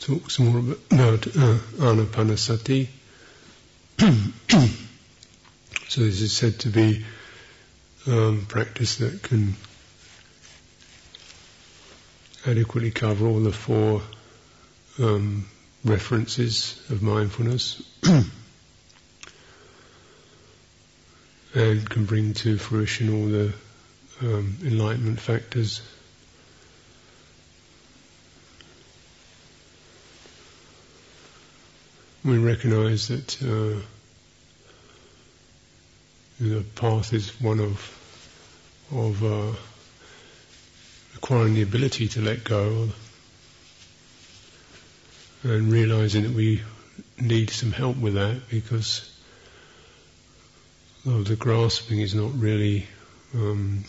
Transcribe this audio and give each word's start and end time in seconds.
talks 0.00 0.38
more 0.38 0.58
about 0.58 1.26
uh, 1.26 1.58
anapanasati. 1.78 2.88
so 5.88 6.00
this 6.00 6.20
is 6.20 6.36
said 6.36 6.58
to 6.60 6.68
be 6.68 7.04
um, 8.06 8.44
practice 8.48 8.96
that 8.96 9.22
can 9.22 9.54
adequately 12.46 12.90
cover 12.90 13.26
all 13.26 13.40
the 13.40 13.52
four 13.52 14.02
um, 14.98 15.46
references 15.84 16.80
of 16.90 17.02
mindfulness 17.02 17.82
and 21.54 21.88
can 21.88 22.04
bring 22.04 22.34
to 22.34 22.58
fruition 22.58 23.12
all 23.14 23.26
the 23.28 23.52
um, 24.20 24.56
enlightenment 24.64 25.20
factors. 25.20 25.80
We 32.24 32.38
recognize 32.38 33.08
that 33.08 33.42
uh, 33.42 33.80
the 36.40 36.62
path 36.74 37.12
is 37.12 37.38
one 37.40 37.60
of 37.60 38.00
of 38.90 39.22
uh, 39.24 39.52
acquiring 41.16 41.54
the 41.54 41.62
ability 41.62 42.08
to 42.08 42.22
let 42.22 42.44
go 42.44 42.88
and 45.42 45.70
realizing 45.70 46.22
that 46.22 46.32
we 46.32 46.62
need 47.20 47.50
some 47.50 47.72
help 47.72 47.98
with 47.98 48.14
that 48.14 48.48
because 48.48 49.10
oh, 51.06 51.22
the 51.22 51.36
grasping 51.36 52.00
is 52.00 52.14
not 52.14 52.32
really 52.34 52.86
um, 53.34 53.84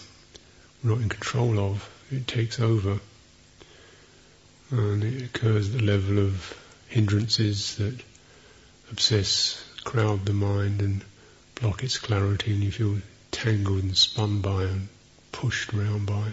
not 0.83 0.99
in 0.99 1.07
control 1.07 1.57
of. 1.59 1.89
It 2.11 2.27
takes 2.27 2.59
over, 2.59 2.99
and 4.71 5.03
it 5.03 5.23
occurs 5.23 5.73
at 5.73 5.79
the 5.79 5.85
level 5.85 6.19
of 6.19 6.61
hindrances 6.87 7.77
that 7.77 7.99
obsess, 8.95 9.61
crowd 9.83 10.25
the 10.25 10.31
mind, 10.31 10.79
and 10.81 11.03
block 11.55 11.83
its 11.83 11.97
clarity, 11.97 12.53
and 12.53 12.63
you 12.63 12.71
feel 12.71 12.97
tangled 13.29 13.83
and 13.83 13.97
spun 13.97 14.39
by 14.39 14.63
and 14.63 14.87
pushed 15.33 15.73
around 15.73 16.05
by. 16.05 16.31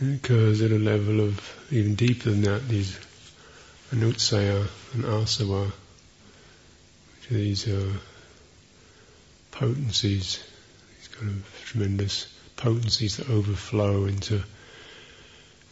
It 0.00 0.16
occurs 0.16 0.62
at 0.62 0.72
a 0.72 0.78
level 0.80 1.20
of 1.20 1.38
even 1.70 1.94
deeper 1.94 2.30
than 2.30 2.42
that, 2.42 2.68
these 2.68 2.98
anusaya 3.92 4.66
and 4.92 5.04
asava, 5.04 5.70
which 7.14 7.30
are 7.30 7.34
these 7.34 7.68
uh, 7.68 7.92
potencies, 9.52 10.42
these 10.98 11.06
kind 11.06 11.28
of 11.28 11.64
tremendous 11.66 12.26
potencies 12.56 13.18
that 13.18 13.30
overflow 13.30 14.06
into 14.06 14.42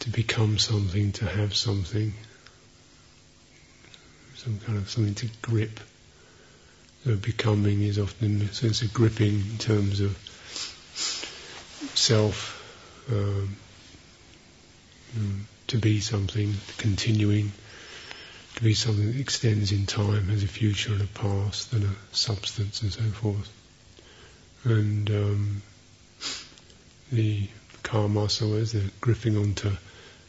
to 0.01 0.09
become 0.09 0.57
something, 0.57 1.11
to 1.11 1.25
have 1.25 1.55
something, 1.55 2.13
some 4.35 4.59
kind 4.59 4.79
of 4.79 4.89
something 4.89 5.13
to 5.13 5.29
grip. 5.43 5.79
The 7.05 7.15
becoming 7.15 7.83
is 7.83 7.99
often 7.99 8.41
a 8.41 8.53
sense 8.53 8.81
of 8.81 8.93
gripping 8.93 9.35
in 9.35 9.57
terms 9.59 9.99
of 9.99 10.17
self, 11.93 12.57
um, 13.11 13.55
to 15.67 15.77
be 15.77 15.99
something, 15.99 16.55
continuing, 16.77 17.51
to 18.55 18.63
be 18.63 18.73
something 18.73 19.11
that 19.11 19.19
extends 19.19 19.71
in 19.71 19.85
time, 19.85 20.29
has 20.29 20.43
a 20.43 20.47
future 20.47 20.93
and 20.93 21.01
a 21.01 21.07
past 21.07 21.73
and 21.73 21.83
a 21.83 21.95
substance 22.11 22.81
and 22.81 22.91
so 22.91 23.03
forth. 23.03 23.51
And 24.63 25.09
um, 25.11 25.61
the 27.11 27.47
karma, 27.83 28.29
so 28.29 28.55
as 28.55 28.71
they're 28.71 28.89
gripping 28.99 29.37
onto 29.37 29.71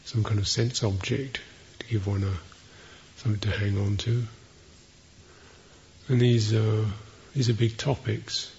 some 0.05 0.23
kind 0.23 0.39
of 0.39 0.47
sense 0.47 0.83
object 0.83 1.39
to 1.79 1.87
give 1.87 2.07
one 2.07 2.23
a 2.23 2.33
something 3.17 3.39
to 3.39 3.57
hang 3.57 3.77
on 3.77 3.97
to. 3.97 4.23
And 6.07 6.19
these 6.19 6.53
are 6.53 6.85
these 7.33 7.49
are 7.49 7.53
big 7.53 7.77
topics 7.77 8.53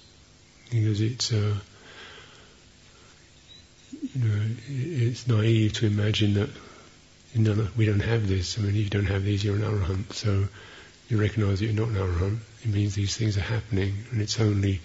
because 0.70 1.00
it's 1.00 1.32
uh, 1.32 1.54
you 4.14 4.24
know 4.24 4.40
it's 4.68 5.28
naive 5.28 5.74
to 5.74 5.86
imagine 5.86 6.34
that 6.34 6.50
we 7.76 7.86
don't 7.86 8.00
have 8.00 8.28
this. 8.28 8.58
I 8.58 8.62
mean, 8.62 8.70
if 8.70 8.84
you 8.84 8.90
don't 8.90 9.06
have 9.06 9.24
these, 9.24 9.44
you're 9.44 9.56
an 9.56 9.62
arahant. 9.62 10.12
So 10.12 10.46
you 11.08 11.20
recognise 11.20 11.58
that 11.58 11.66
you're 11.66 11.74
not 11.74 11.88
an 11.88 11.96
arahant. 11.96 12.38
It 12.62 12.70
means 12.70 12.94
these 12.94 13.16
things 13.16 13.36
are 13.36 13.40
happening, 13.40 14.04
and 14.10 14.22
it's 14.22 14.40
only 14.40 14.80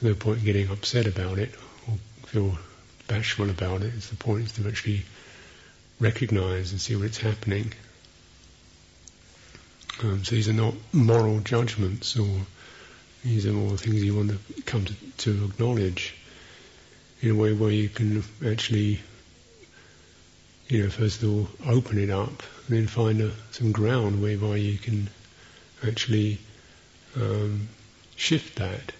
no 0.00 0.14
point 0.14 0.40
in 0.40 0.44
getting 0.44 0.70
upset 0.70 1.06
about 1.06 1.38
it 1.38 1.54
or 1.88 1.94
feel 2.26 2.58
bashful 3.06 3.48
about 3.48 3.82
it. 3.82 3.92
It's 3.96 4.08
the 4.08 4.16
point 4.16 4.46
is 4.46 4.52
to 4.52 4.68
actually 4.68 5.04
recognise 6.02 6.72
and 6.72 6.80
see 6.80 6.96
what's 6.96 7.18
happening. 7.18 7.72
Um, 10.02 10.24
so 10.24 10.34
these 10.34 10.48
are 10.48 10.52
not 10.52 10.74
moral 10.92 11.38
judgments, 11.40 12.18
or 12.18 12.40
these 13.24 13.46
are 13.46 13.52
more 13.52 13.76
things 13.76 14.02
you 14.02 14.16
want 14.16 14.30
to 14.30 14.62
come 14.62 14.84
to, 14.84 14.94
to 15.18 15.44
acknowledge 15.44 16.14
in 17.20 17.30
a 17.30 17.34
way 17.34 17.52
where 17.52 17.70
you 17.70 17.88
can 17.88 18.24
actually, 18.44 19.00
you 20.68 20.82
know, 20.82 20.90
first 20.90 21.22
of 21.22 21.30
all, 21.30 21.48
open 21.66 21.98
it 21.98 22.10
up, 22.10 22.42
and 22.66 22.76
then 22.76 22.86
find 22.88 23.20
a, 23.20 23.30
some 23.52 23.70
ground 23.70 24.20
whereby 24.20 24.56
you 24.56 24.76
can 24.76 25.08
actually 25.86 26.38
um, 27.14 27.68
shift 28.16 28.58
that. 28.58 28.92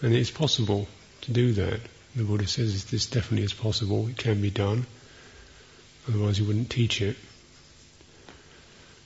And 0.00 0.14
it's 0.14 0.30
possible 0.30 0.88
to 1.22 1.32
do 1.32 1.52
that. 1.52 1.80
The 2.16 2.24
Buddha 2.24 2.46
says 2.46 2.86
this 2.86 3.06
definitely 3.06 3.44
is 3.44 3.52
possible. 3.52 4.08
It 4.08 4.16
can 4.16 4.40
be 4.40 4.50
done. 4.50 4.86
Otherwise, 6.08 6.38
you 6.38 6.46
wouldn't 6.46 6.70
teach 6.70 7.02
it. 7.02 7.16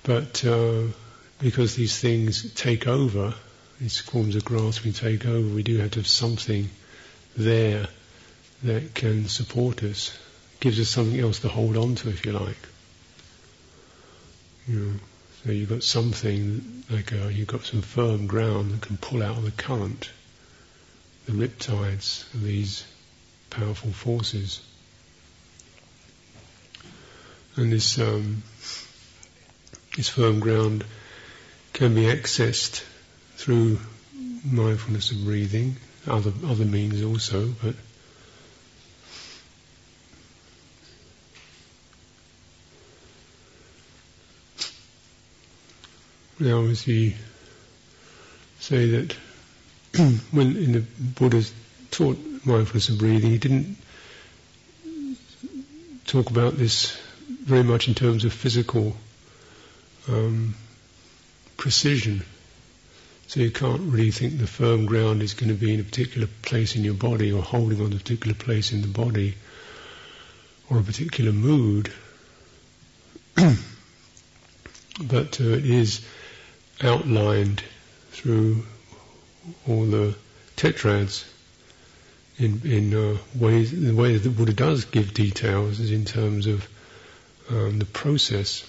But 0.04 0.44
uh, 0.44 0.84
because 1.40 1.74
these 1.74 1.98
things 1.98 2.52
take 2.54 2.86
over, 2.86 3.34
these 3.80 3.98
forms 3.98 4.36
of 4.36 4.44
grasping 4.44 4.92
take 4.92 5.26
over, 5.26 5.54
we 5.54 5.62
do 5.62 5.78
have 5.78 5.92
to 5.92 6.00
have 6.00 6.06
something 6.06 6.70
there 7.36 7.88
that 8.62 8.94
can 8.94 9.28
support 9.28 9.82
us, 9.82 10.16
gives 10.60 10.78
us 10.78 10.88
something 10.88 11.18
else 11.18 11.40
to 11.40 11.48
hold 11.48 11.76
on 11.76 11.96
to, 11.96 12.08
if 12.08 12.24
you 12.24 12.32
like. 12.32 12.68
You 14.68 14.78
know, 14.78 14.92
so 15.44 15.50
you've 15.50 15.68
got 15.68 15.82
something 15.82 16.84
like 16.88 17.10
a, 17.10 17.24
uh, 17.24 17.28
you've 17.28 17.48
got 17.48 17.64
some 17.64 17.82
firm 17.82 18.28
ground 18.28 18.72
that 18.72 18.82
can 18.82 18.96
pull 18.96 19.22
out 19.22 19.38
of 19.38 19.44
the 19.44 19.50
current, 19.50 20.10
the 21.26 21.32
riptides 21.32 22.32
of 22.34 22.42
these 22.42 22.84
powerful 23.50 23.90
forces. 23.90 24.60
And 27.56 27.70
this 27.72 27.98
um, 27.98 28.42
this 29.96 30.08
firm 30.08 30.40
ground 30.40 30.84
can 31.74 31.94
be 31.94 32.02
accessed 32.02 32.82
through 33.36 33.78
mindfulness 34.44 35.10
of 35.10 35.24
breathing, 35.24 35.76
other 36.06 36.32
other 36.46 36.64
means 36.64 37.02
also, 37.02 37.48
but 37.62 37.74
now 46.38 46.62
as 46.64 46.86
we 46.86 47.14
say 48.60 48.90
that 48.90 49.12
when 50.30 50.56
in 50.56 50.72
the 50.72 50.80
Buddha's 50.80 51.52
taught 51.90 52.18
mindfulness 52.46 52.88
of 52.88 52.98
breathing, 52.98 53.30
he 53.30 53.38
didn't 53.38 53.76
talk 56.06 56.30
about 56.30 56.56
this 56.56 56.98
very 57.42 57.64
much 57.64 57.88
in 57.88 57.94
terms 57.94 58.24
of 58.24 58.32
physical 58.32 58.96
um, 60.08 60.54
precision. 61.56 62.24
So 63.26 63.40
you 63.40 63.50
can't 63.50 63.92
really 63.92 64.10
think 64.10 64.38
the 64.38 64.46
firm 64.46 64.86
ground 64.86 65.22
is 65.22 65.34
going 65.34 65.48
to 65.48 65.54
be 65.54 65.74
in 65.74 65.80
a 65.80 65.84
particular 65.84 66.28
place 66.42 66.76
in 66.76 66.84
your 66.84 66.94
body 66.94 67.32
or 67.32 67.42
holding 67.42 67.80
on 67.80 67.90
to 67.90 67.96
a 67.96 67.98
particular 67.98 68.34
place 68.34 68.72
in 68.72 68.80
the 68.82 68.88
body 68.88 69.34
or 70.70 70.78
a 70.78 70.82
particular 70.82 71.32
mood. 71.32 71.92
but 73.36 73.56
uh, 75.40 75.44
it 75.44 75.64
is 75.66 76.04
outlined 76.82 77.62
through 78.10 78.64
all 79.66 79.84
the 79.86 80.14
tetrads 80.56 81.24
in, 82.38 82.60
in 82.64 82.94
uh, 82.94 83.18
ways, 83.34 83.70
the 83.72 83.94
way 83.94 84.12
that 84.14 84.20
the 84.22 84.30
Buddha 84.30 84.52
does 84.52 84.84
give 84.84 85.14
details 85.14 85.80
is 85.80 85.90
in 85.90 86.04
terms 86.04 86.46
of 86.46 86.68
um, 87.50 87.78
the 87.78 87.84
process 87.84 88.64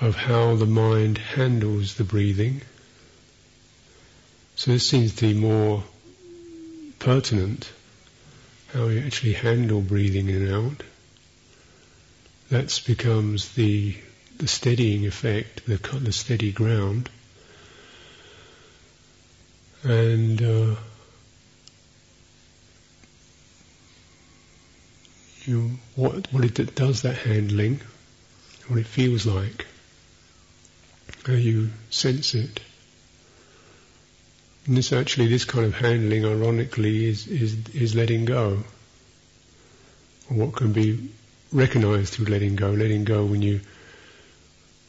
of 0.00 0.14
how 0.14 0.54
the 0.56 0.66
mind 0.66 1.18
handles 1.18 1.94
the 1.94 2.04
breathing. 2.04 2.60
So 4.56 4.72
this 4.72 4.88
seems 4.88 5.14
to 5.16 5.32
be 5.32 5.38
more 5.38 5.84
pertinent, 6.98 7.70
how 8.72 8.86
you 8.88 9.00
actually 9.00 9.34
handle 9.34 9.80
breathing 9.80 10.28
in 10.28 10.46
and 10.46 10.54
out. 10.54 10.82
That 12.50 12.80
becomes 12.86 13.54
the 13.54 13.96
the 14.38 14.46
steadying 14.46 15.04
effect, 15.04 15.66
the, 15.66 15.76
the 15.98 16.12
steady 16.12 16.52
ground. 16.52 17.10
And 19.82 20.40
uh, 20.40 20.76
you 25.48 25.70
what 25.96 26.32
what 26.32 26.44
it 26.44 26.74
does 26.74 27.02
that 27.02 27.16
handling, 27.16 27.80
what 28.68 28.78
it 28.78 28.86
feels 28.86 29.24
like, 29.24 29.66
how 31.26 31.32
you 31.32 31.70
sense 31.90 32.34
it. 32.34 32.60
And 34.66 34.76
this 34.76 34.92
actually, 34.92 35.28
this 35.28 35.46
kind 35.46 35.64
of 35.64 35.74
handling, 35.74 36.26
ironically, 36.26 37.06
is 37.06 37.26
is 37.26 37.56
is 37.74 37.94
letting 37.94 38.26
go. 38.26 38.64
Or 40.30 40.36
what 40.36 40.54
can 40.54 40.72
be 40.72 41.10
recognized 41.50 42.12
through 42.12 42.26
letting 42.26 42.56
go. 42.56 42.70
Letting 42.70 43.04
go 43.04 43.24
when 43.24 43.40
you, 43.40 43.60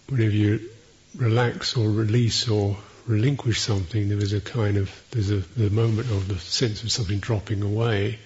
whenever 0.09 0.35
you 0.35 0.69
relax 1.15 1.77
or 1.77 1.89
release 1.89 2.49
or 2.49 2.77
relinquish 3.07 3.61
something, 3.61 4.09
there 4.09 4.17
is 4.17 4.33
a 4.33 4.41
kind 4.41 4.75
of 4.75 4.91
there's 5.11 5.31
a 5.31 5.37
the 5.37 5.69
moment 5.69 6.11
of 6.11 6.27
the 6.27 6.37
sense 6.37 6.83
of 6.83 6.91
something 6.91 7.19
dropping 7.19 7.61
away. 7.61 8.19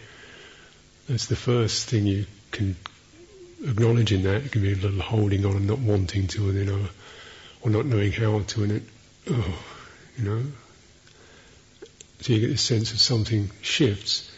That's 1.07 1.25
the 1.25 1.35
first 1.35 1.89
thing 1.89 2.05
you 2.05 2.25
can 2.51 2.75
acknowledge 3.63 4.11
in 4.11 4.23
that. 4.23 4.43
It 4.43 4.51
can 4.51 4.61
be 4.61 4.71
a 4.71 4.75
little 4.75 5.01
holding 5.01 5.45
on 5.45 5.57
and 5.57 5.67
not 5.67 5.79
wanting 5.79 6.27
to, 6.27 6.49
and 6.49 6.57
then, 6.57 6.69
uh, 6.69 6.87
or 7.61 7.71
not 7.71 7.85
knowing 7.85 8.11
how 8.11 8.39
to, 8.39 8.63
and 8.63 8.71
it, 8.71 8.83
oh, 9.29 9.63
you 10.17 10.23
know. 10.23 10.43
So 12.21 12.33
you 12.33 12.39
get 12.39 12.47
this 12.47 12.61
sense 12.61 12.93
of 12.93 12.99
something 12.99 13.51
shifts. 13.61 14.31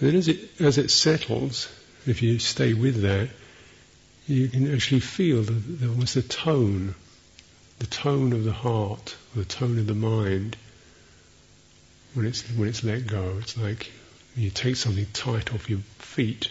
And 0.00 0.08
then 0.08 0.16
as 0.16 0.28
it 0.28 0.60
as 0.60 0.76
it 0.78 0.90
settles, 0.90 1.68
if 2.04 2.20
you 2.20 2.40
stay 2.40 2.74
with 2.74 3.02
that, 3.02 3.28
you 4.26 4.48
can 4.48 4.74
actually 4.74 5.00
feel 5.00 5.42
the, 5.42 5.52
the, 5.52 5.88
almost 5.88 6.14
the 6.14 6.22
tone, 6.22 6.96
the 7.78 7.86
tone 7.86 8.32
of 8.32 8.42
the 8.42 8.52
heart, 8.52 9.14
the 9.36 9.44
tone 9.44 9.78
of 9.78 9.86
the 9.86 9.94
mind. 9.94 10.56
When 12.14 12.26
it's 12.26 12.42
when 12.50 12.68
it's 12.68 12.82
let 12.82 13.06
go, 13.06 13.36
it's 13.40 13.56
like 13.56 13.92
you 14.36 14.50
take 14.50 14.76
something 14.76 15.06
tight 15.12 15.52
off 15.54 15.70
your 15.70 15.80
feet. 15.98 16.48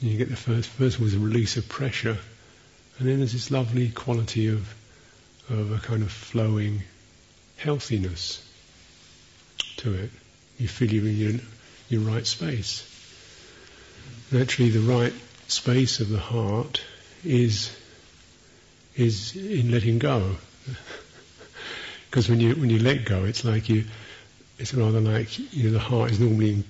And 0.00 0.10
you 0.10 0.18
get 0.18 0.30
the 0.30 0.36
first 0.36 0.68
first 0.68 1.00
was 1.00 1.14
a 1.14 1.18
release 1.18 1.56
of 1.56 1.68
pressure, 1.68 2.18
and 2.98 3.08
then 3.08 3.18
there's 3.18 3.32
this 3.32 3.50
lovely 3.50 3.88
quality 3.90 4.48
of 4.48 4.72
of 5.50 5.72
a 5.72 5.78
kind 5.78 6.02
of 6.02 6.10
flowing 6.10 6.82
healthiness 7.56 8.46
to 9.78 9.94
it. 9.94 10.10
You 10.58 10.68
feel 10.68 10.92
you're 10.92 11.06
in 11.06 11.16
your, 11.16 11.40
your 11.88 12.00
right 12.02 12.26
space. 12.26 12.88
And 14.30 14.40
actually, 14.40 14.70
the 14.70 14.80
right 14.80 15.12
space 15.48 16.00
of 16.00 16.08
the 16.08 16.18
heart 16.18 16.82
is 17.24 17.76
is 18.96 19.36
in 19.36 19.70
letting 19.70 19.98
go. 19.98 20.36
Because 22.10 22.28
when 22.28 22.40
you 22.40 22.54
when 22.54 22.68
you 22.68 22.78
let 22.78 23.06
go, 23.06 23.24
it's 23.24 23.42
like 23.42 23.70
you 23.70 23.84
it's 24.62 24.72
rather 24.74 25.00
like 25.00 25.38
you 25.52 25.64
know 25.64 25.72
the 25.72 25.78
heart 25.80 26.12
is 26.12 26.20
normally 26.20 26.62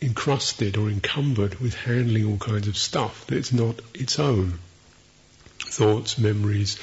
encrusted 0.00 0.76
or 0.78 0.88
encumbered 0.88 1.60
with 1.60 1.74
handling 1.74 2.24
all 2.24 2.38
kinds 2.38 2.66
of 2.66 2.76
stuff 2.76 3.26
that's 3.26 3.52
not 3.52 3.78
its 3.94 4.18
own. 4.18 4.58
Thoughts, 5.60 6.18
memories, 6.18 6.78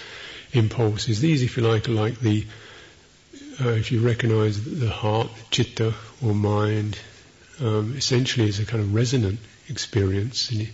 impulses. 0.53 1.19
These, 1.19 1.41
if 1.41 1.57
you 1.57 1.63
like, 1.63 1.89
are 1.89 1.94
like 1.94 2.19
the 2.19 2.45
uh, 3.62 3.69
if 3.69 3.91
you 3.91 4.00
recognize 4.00 4.63
the 4.63 4.89
heart, 4.89 5.30
chitta 5.51 5.94
or 6.24 6.33
mind, 6.33 6.97
um, 7.59 7.95
essentially 7.97 8.47
is 8.47 8.59
a 8.59 8.65
kind 8.65 8.81
of 8.81 8.94
resonant 8.94 9.39
experience, 9.68 10.51
and, 10.51 10.62
it, 10.62 10.69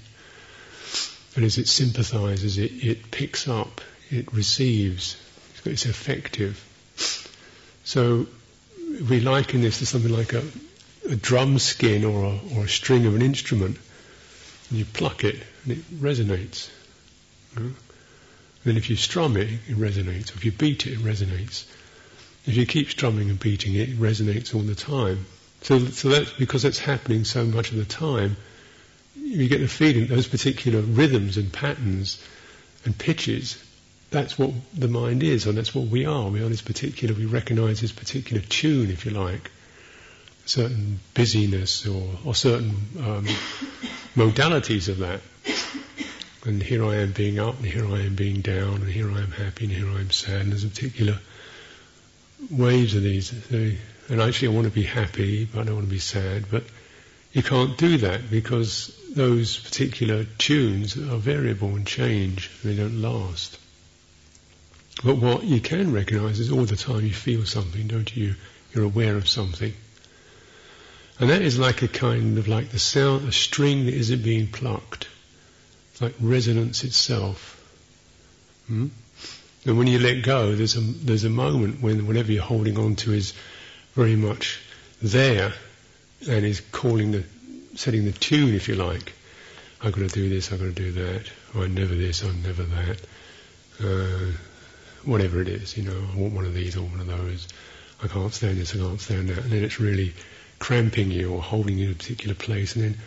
and 1.35 1.45
as 1.45 1.57
it 1.57 1.67
sympathizes, 1.67 2.57
it, 2.57 2.71
it 2.83 3.11
picks 3.11 3.47
up, 3.47 3.81
it 4.11 4.31
receives, 4.33 5.17
it's 5.65 5.85
effective. 5.85 6.63
So 7.85 8.27
we 9.01 9.19
liken 9.19 9.61
this 9.61 9.79
to 9.79 9.85
something 9.85 10.11
like 10.11 10.33
a, 10.33 10.43
a 11.09 11.15
drum 11.15 11.59
skin 11.59 12.05
or 12.05 12.23
a, 12.23 12.39
or 12.55 12.65
a 12.65 12.69
string 12.69 13.05
of 13.05 13.15
an 13.15 13.21
instrument. 13.21 13.77
And 14.69 14.79
you 14.79 14.85
pluck 14.85 15.23
it 15.23 15.41
and 15.63 15.73
it 15.73 16.01
resonates. 16.01 16.69
Hmm? 17.53 17.67
Know? 17.67 17.73
Then 18.63 18.77
if 18.77 18.89
you 18.89 18.95
strum 18.95 19.37
it, 19.37 19.47
it 19.47 19.77
resonates. 19.77 20.35
If 20.35 20.43
you 20.43 20.51
beat 20.51 20.87
it, 20.87 20.93
it 20.93 20.99
resonates. 20.99 21.65
If 22.47 22.55
you 22.55 22.65
keep 22.65 22.89
strumming 22.89 23.29
and 23.29 23.39
beating 23.39 23.75
it, 23.75 23.89
it 23.89 23.99
resonates 23.99 24.55
all 24.55 24.61
the 24.61 24.75
time. 24.75 25.25
So, 25.61 25.79
so 25.79 26.09
that's 26.09 26.31
because 26.31 26.63
that's 26.63 26.79
happening 26.79 27.25
so 27.25 27.45
much 27.45 27.71
of 27.71 27.77
the 27.77 27.85
time. 27.85 28.37
You 29.15 29.47
get 29.47 29.61
the 29.61 29.67
feeling 29.67 30.07
those 30.07 30.27
particular 30.27 30.81
rhythms 30.81 31.37
and 31.37 31.53
patterns 31.53 32.21
and 32.85 32.97
pitches 32.97 33.63
that's 34.15 34.39
what 34.39 34.51
the 34.73 34.87
mind 34.87 35.23
is, 35.23 35.45
and 35.45 35.57
that's 35.57 35.75
what 35.75 35.87
we 35.87 36.05
are. 36.05 36.29
We 36.29 36.41
are 36.41 36.47
this 36.47 36.61
particular, 36.61 37.13
we 37.13 37.25
recognize 37.25 37.81
this 37.81 37.91
particular 37.91 38.41
tune, 38.41 38.89
if 38.89 39.05
you 39.05 39.11
like, 39.11 39.51
certain 40.45 41.01
busyness 41.13 41.85
or, 41.85 42.11
or 42.23 42.33
certain 42.33 42.77
um, 42.97 43.25
modalities 44.15 44.87
of 44.87 44.99
that. 44.99 45.19
And 46.45 46.63
here 46.63 46.85
I 46.85 46.95
am 46.95 47.11
being 47.11 47.39
up, 47.39 47.57
and 47.57 47.65
here 47.65 47.85
I 47.85 48.03
am 48.03 48.15
being 48.15 48.39
down, 48.39 48.75
and 48.75 48.87
here 48.87 49.11
I 49.11 49.19
am 49.19 49.31
happy, 49.31 49.65
and 49.65 49.73
here 49.73 49.89
I 49.89 49.99
am 49.99 50.11
sad. 50.11 50.43
And 50.43 50.51
there's 50.53 50.63
a 50.63 50.69
particular 50.69 51.19
waves 52.49 52.95
of 52.95 53.03
these. 53.03 53.33
And 53.51 54.21
actually, 54.21 54.47
I 54.47 54.51
want 54.51 54.65
to 54.65 54.71
be 54.71 54.83
happy, 54.83 55.43
but 55.43 55.59
I 55.59 55.63
don't 55.65 55.75
want 55.75 55.87
to 55.87 55.93
be 55.93 55.99
sad. 55.99 56.45
But 56.49 56.63
you 57.33 57.43
can't 57.43 57.77
do 57.77 57.97
that 57.97 58.29
because 58.31 58.97
those 59.13 59.59
particular 59.59 60.23
tunes 60.37 60.95
are 60.95 61.17
variable 61.17 61.75
and 61.75 61.85
change. 61.85 62.49
They 62.63 62.77
don't 62.77 63.01
last. 63.01 63.59
But 65.03 65.17
what 65.17 65.43
you 65.43 65.59
can 65.59 65.91
recognize 65.91 66.39
is 66.39 66.51
all 66.51 66.65
the 66.65 66.75
time 66.75 67.05
you 67.05 67.13
feel 67.13 67.45
something, 67.45 67.87
don't 67.87 68.15
you? 68.15 68.35
You're 68.73 68.85
aware 68.85 69.15
of 69.15 69.27
something. 69.27 69.73
And 71.19 71.29
that 71.29 71.41
is 71.41 71.57
like 71.57 71.81
a 71.81 71.87
kind 71.87 72.37
of 72.37 72.47
like 72.47 72.69
the 72.69 72.79
sound, 72.79 73.27
a 73.27 73.31
string 73.31 73.85
that 73.85 73.93
isn't 73.93 74.23
being 74.23 74.47
plucked. 74.47 75.07
It's 75.91 76.01
like 76.01 76.15
resonance 76.19 76.83
itself. 76.83 77.61
Hmm? 78.67 78.87
And 79.65 79.77
when 79.77 79.87
you 79.87 79.99
let 79.99 80.23
go, 80.23 80.55
there's 80.55 80.75
a, 80.75 80.81
there's 80.81 81.23
a 81.23 81.29
moment 81.29 81.81
when 81.81 82.05
whatever 82.05 82.31
you're 82.31 82.43
holding 82.43 82.77
on 82.77 82.95
to 82.97 83.13
is 83.13 83.33
very 83.93 84.15
much 84.15 84.59
there 85.01 85.53
and 86.29 86.45
is 86.45 86.61
calling 86.71 87.11
the, 87.11 87.23
setting 87.75 88.05
the 88.05 88.11
tune, 88.11 88.53
if 88.53 88.67
you 88.67 88.75
like. 88.75 89.13
I've 89.81 89.93
got 89.93 90.09
to 90.09 90.13
do 90.13 90.29
this, 90.29 90.51
I've 90.51 90.59
got 90.59 90.65
to 90.65 90.71
do 90.71 90.91
that. 90.93 91.29
I'm 91.53 91.73
never 91.73 91.95
this, 91.95 92.23
I'm 92.23 92.41
never 92.43 92.63
that. 92.63 93.01
Uh, 93.81 94.31
whatever 95.05 95.41
it 95.41 95.47
is, 95.47 95.77
you 95.77 95.83
know, 95.83 96.07
I 96.13 96.17
want 96.17 96.33
one 96.33 96.45
of 96.45 96.53
these 96.53 96.75
or 96.77 96.81
one 96.81 96.99
of 96.99 97.07
those. 97.07 97.47
I 98.03 98.07
can't 98.07 98.33
stand 98.33 98.57
this, 98.57 98.75
I 98.75 98.79
can't 98.79 98.99
stand 98.99 99.29
that. 99.29 99.39
And 99.39 99.51
then 99.51 99.63
it's 99.63 99.79
really 99.79 100.13
cramping 100.59 101.11
you 101.11 101.33
or 101.33 101.41
holding 101.41 101.77
you 101.77 101.87
in 101.87 101.91
a 101.91 101.95
particular 101.95 102.35
place. 102.35 102.75
And 102.75 102.83
then 102.83 102.97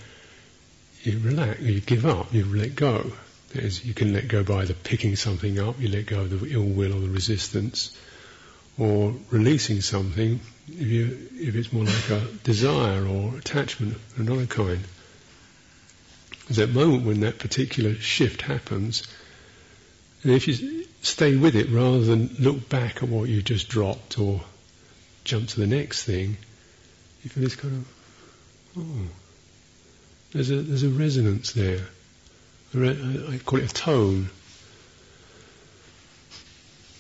you 1.02 1.18
relax, 1.18 1.60
you 1.60 1.80
give 1.80 2.06
up, 2.06 2.32
you 2.32 2.44
let 2.44 2.74
go. 2.74 3.12
Is, 3.54 3.84
you 3.84 3.94
can 3.94 4.12
let 4.12 4.28
go 4.28 4.44
by 4.44 4.62
either 4.62 4.74
picking 4.74 5.16
something 5.16 5.58
up, 5.58 5.80
you 5.80 5.88
let 5.88 6.06
go 6.06 6.20
of 6.20 6.30
the 6.30 6.52
ill 6.52 6.64
will 6.64 6.94
or 6.94 7.00
the 7.00 7.08
resistance, 7.08 7.96
or 8.78 9.14
releasing 9.30 9.80
something 9.80 10.40
if, 10.68 10.86
you, 10.86 11.28
if 11.34 11.56
it's 11.56 11.72
more 11.72 11.84
like 11.84 12.10
a 12.10 12.26
desire 12.44 13.06
or 13.06 13.38
attachment 13.38 13.94
of 13.94 14.20
another 14.20 14.44
kind. 14.44 14.84
There's 16.46 16.58
that 16.58 16.70
moment 16.70 17.06
when 17.06 17.20
that 17.20 17.38
particular 17.38 17.94
shift 17.94 18.42
happens, 18.42 19.02
and 20.22 20.32
if 20.32 20.46
you 20.46 20.84
stay 21.02 21.36
with 21.36 21.56
it 21.56 21.70
rather 21.70 22.00
than 22.00 22.34
look 22.38 22.68
back 22.68 23.02
at 23.02 23.08
what 23.08 23.28
you 23.28 23.42
just 23.42 23.68
dropped 23.68 24.18
or 24.18 24.40
jump 25.24 25.48
to 25.48 25.60
the 25.60 25.66
next 25.66 26.04
thing, 26.04 26.36
you 27.22 27.30
feel 27.30 27.44
this 27.44 27.56
kind 27.56 27.74
of, 27.74 28.78
oh, 28.78 29.08
there's 30.32 30.50
a, 30.50 30.62
there's 30.62 30.82
a 30.82 30.88
resonance 30.88 31.52
there. 31.52 31.80
I 32.74 33.40
call 33.44 33.60
it 33.60 33.70
a 33.70 33.74
tone. 33.74 34.28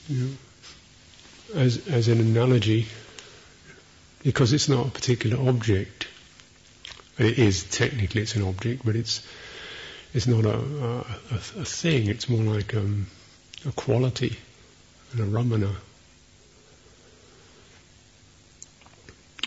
You 0.08 0.24
know, 0.24 0.30
as, 1.54 1.86
as 1.88 2.08
an 2.08 2.20
analogy, 2.20 2.86
because 4.22 4.52
it's 4.52 4.68
not 4.68 4.86
a 4.86 4.90
particular 4.90 5.48
object. 5.48 6.06
It 7.18 7.38
is 7.38 7.64
technically 7.64 8.22
it's 8.22 8.34
an 8.34 8.42
object, 8.42 8.84
but 8.84 8.96
it's 8.96 9.26
it's 10.14 10.26
not 10.26 10.44
a, 10.46 10.56
a, 10.56 11.04
a 11.34 11.64
thing. 11.64 12.06
It's 12.08 12.28
more 12.28 12.54
like 12.54 12.74
um, 12.74 13.08
a 13.66 13.72
quality, 13.72 14.36
an 15.12 15.18
aramana. 15.18 15.74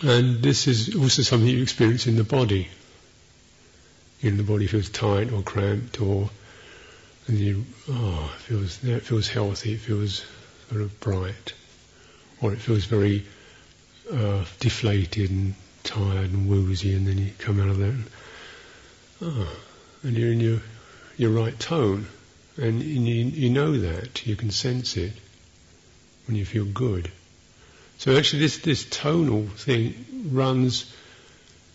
And 0.04 0.42
this 0.42 0.68
is 0.68 0.96
also 0.96 1.22
something 1.22 1.48
you 1.48 1.62
experience 1.62 2.08
in 2.08 2.16
the 2.16 2.24
body. 2.24 2.68
You 4.20 4.32
know, 4.32 4.38
the 4.38 4.44
body 4.44 4.68
feels 4.68 4.90
tight 4.90 5.32
or 5.32 5.42
cramped, 5.44 6.02
or 6.02 6.30
and 7.28 7.38
you, 7.38 7.66
oh, 7.90 8.34
it 8.36 8.42
feels 8.42 8.84
it 8.84 9.04
feels 9.04 9.28
healthy. 9.28 9.74
It 9.74 9.80
feels 9.80 10.26
sort 10.70 10.82
of 10.82 11.00
bright, 11.00 11.54
or 12.42 12.52
it 12.54 12.60
feels 12.60 12.86
very 12.86 13.26
uh, 14.12 14.44
deflated 14.60 15.30
and 15.30 15.56
tired 15.84 16.32
and 16.32 16.50
woozy, 16.50 16.94
and 16.94 17.08
then 17.08 17.18
you 17.18 17.32
come 17.38 17.60
out 17.60 17.70
of 17.70 17.78
that, 17.78 17.90
and, 17.90 18.06
oh, 19.22 19.56
and 20.04 20.18
you're 20.18 20.32
in 20.32 20.40
your 20.40 20.62
your 21.18 21.32
right 21.32 21.58
tone. 21.60 22.08
And 22.58 22.82
you, 22.84 23.26
you 23.26 23.50
know 23.50 23.78
that, 23.78 24.26
you 24.26 24.36
can 24.36 24.52
sense 24.52 24.98
it 24.98 25.14
when 26.28 26.36
you 26.36 26.46
feel 26.46 26.66
good. 26.66 27.12
So 27.98 28.18
actually 28.18 28.40
this, 28.40 28.58
this 28.58 28.86
tonal 28.86 29.48
thing 29.48 30.30
runs 30.32 30.92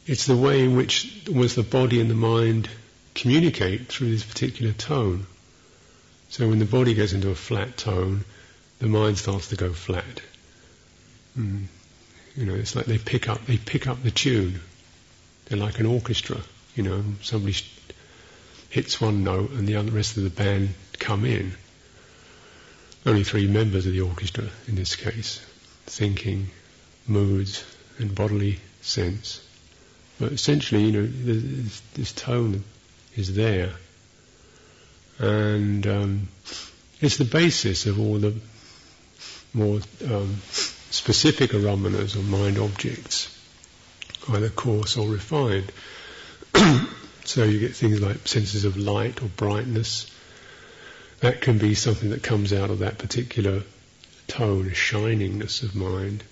it's 0.06 0.26
the 0.26 0.36
way 0.36 0.62
in 0.62 0.76
which 0.76 1.24
was 1.28 1.56
the 1.56 1.64
body 1.64 2.00
and 2.00 2.08
the 2.08 2.14
mind 2.14 2.68
communicate 3.14 3.88
through 3.88 4.10
this 4.10 4.22
particular 4.22 4.72
tone. 4.72 5.26
So 6.28 6.48
when 6.48 6.60
the 6.60 6.64
body 6.64 6.94
goes 6.94 7.12
into 7.12 7.30
a 7.30 7.34
flat 7.34 7.76
tone, 7.76 8.24
the 8.78 8.86
mind 8.86 9.18
starts 9.18 9.48
to 9.48 9.56
go 9.56 9.72
flat. 9.72 10.20
Mm. 11.36 11.64
You 12.36 12.46
know, 12.46 12.54
it's 12.54 12.76
like 12.76 12.86
they 12.86 12.98
pick 12.98 13.28
up 13.28 13.44
they 13.46 13.56
pick 13.56 13.86
up 13.86 14.02
the 14.02 14.10
tune. 14.10 14.60
They're 15.46 15.58
like 15.58 15.80
an 15.80 15.86
orchestra. 15.86 16.40
You 16.74 16.82
know, 16.84 17.04
somebody 17.22 17.56
hits 18.76 19.00
one 19.00 19.24
note 19.24 19.52
and 19.52 19.66
the 19.66 19.76
other 19.76 19.90
rest 19.90 20.18
of 20.18 20.22
the 20.22 20.28
band 20.28 20.68
come 20.98 21.24
in. 21.24 21.50
Only 23.06 23.24
three 23.24 23.46
members 23.46 23.86
of 23.86 23.94
the 23.94 24.02
orchestra 24.02 24.44
in 24.68 24.74
this 24.74 24.96
case, 24.96 25.40
thinking, 25.86 26.50
moods, 27.08 27.64
and 27.98 28.14
bodily 28.14 28.60
sense. 28.82 29.40
But 30.20 30.32
essentially, 30.32 30.84
you 30.84 30.92
know, 30.92 31.06
this, 31.06 31.80
this 31.94 32.12
tone 32.12 32.64
is 33.16 33.34
there, 33.34 33.72
and 35.18 35.86
um, 35.86 36.28
it's 37.00 37.16
the 37.16 37.24
basis 37.24 37.86
of 37.86 37.98
all 37.98 38.18
the 38.18 38.34
more 39.54 39.80
um, 40.04 40.36
specific 40.90 41.52
aramanas 41.52 42.14
or 42.14 42.22
mind 42.24 42.58
objects, 42.58 43.34
either 44.28 44.50
coarse 44.50 44.98
or 44.98 45.08
refined. 45.08 45.72
so 47.26 47.44
you 47.44 47.58
get 47.58 47.74
things 47.74 48.00
like 48.00 48.26
senses 48.28 48.64
of 48.64 48.76
light 48.76 49.22
or 49.22 49.26
brightness. 49.26 50.10
That 51.20 51.40
can 51.40 51.58
be 51.58 51.74
something 51.74 52.10
that 52.10 52.22
comes 52.22 52.52
out 52.52 52.70
of 52.70 52.80
that 52.80 52.98
particular 52.98 53.62
tone, 54.28 54.66
a 54.68 54.74
shiningness 54.74 55.62
of 55.62 55.74
mind, 55.74 56.22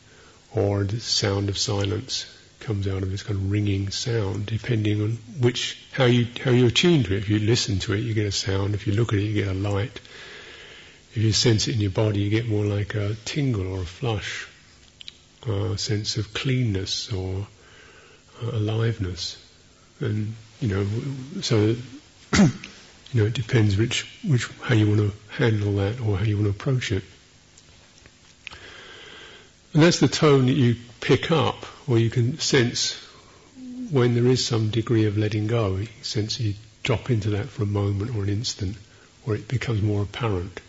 or 0.54 0.84
the 0.84 1.00
sound 1.00 1.48
of 1.48 1.58
silence 1.58 2.26
comes 2.60 2.86
out 2.88 3.02
of 3.02 3.10
this 3.10 3.22
kind 3.22 3.38
of 3.38 3.50
ringing 3.50 3.90
sound, 3.90 4.46
depending 4.46 5.02
on 5.02 5.18
which 5.40 5.78
how 5.92 6.04
you 6.04 6.26
how 6.42 6.50
you 6.50 6.66
attune 6.66 7.02
to 7.04 7.14
it. 7.14 7.18
If 7.18 7.28
you 7.28 7.38
listen 7.38 7.78
to 7.80 7.92
it, 7.92 8.00
you 8.00 8.14
get 8.14 8.26
a 8.26 8.32
sound. 8.32 8.74
If 8.74 8.86
you 8.86 8.94
look 8.94 9.12
at 9.12 9.18
it, 9.18 9.22
you 9.22 9.34
get 9.34 9.48
a 9.48 9.54
light. 9.54 10.00
If 11.14 11.18
you 11.18 11.32
sense 11.32 11.68
it 11.68 11.74
in 11.74 11.80
your 11.80 11.90
body, 11.90 12.20
you 12.20 12.30
get 12.30 12.48
more 12.48 12.64
like 12.64 12.94
a 12.94 13.16
tingle 13.24 13.68
or 13.68 13.82
a 13.82 13.86
flush, 13.86 14.48
a 15.46 15.76
sense 15.76 16.16
of 16.16 16.32
cleanness 16.34 17.12
or 17.12 17.46
uh, 18.42 18.50
aliveness, 18.50 19.36
and 20.00 20.34
you 20.60 20.68
know, 20.68 20.86
so 21.40 21.76
you 22.38 23.20
know, 23.20 23.26
it 23.26 23.34
depends 23.34 23.76
which 23.76 24.06
which 24.26 24.48
how 24.62 24.74
you 24.74 24.88
want 24.88 25.00
to 25.00 25.12
handle 25.28 25.76
that 25.76 26.00
or 26.00 26.16
how 26.16 26.24
you 26.24 26.36
want 26.36 26.46
to 26.46 26.50
approach 26.50 26.92
it. 26.92 27.04
And 29.72 29.82
that's 29.82 29.98
the 30.00 30.08
tone 30.08 30.46
that 30.46 30.52
you 30.52 30.76
pick 31.00 31.30
up, 31.30 31.66
or 31.88 31.98
you 31.98 32.08
can 32.08 32.38
sense 32.38 32.94
when 33.90 34.14
there 34.14 34.26
is 34.26 34.44
some 34.44 34.70
degree 34.70 35.06
of 35.06 35.18
letting 35.18 35.48
go. 35.48 35.76
You 35.76 35.88
sense 36.02 36.38
you 36.38 36.54
drop 36.82 37.10
into 37.10 37.30
that 37.30 37.48
for 37.48 37.64
a 37.64 37.66
moment 37.66 38.16
or 38.16 38.22
an 38.22 38.28
instant, 38.28 38.76
or 39.26 39.34
it 39.34 39.48
becomes 39.48 39.82
more 39.82 40.02
apparent. 40.02 40.60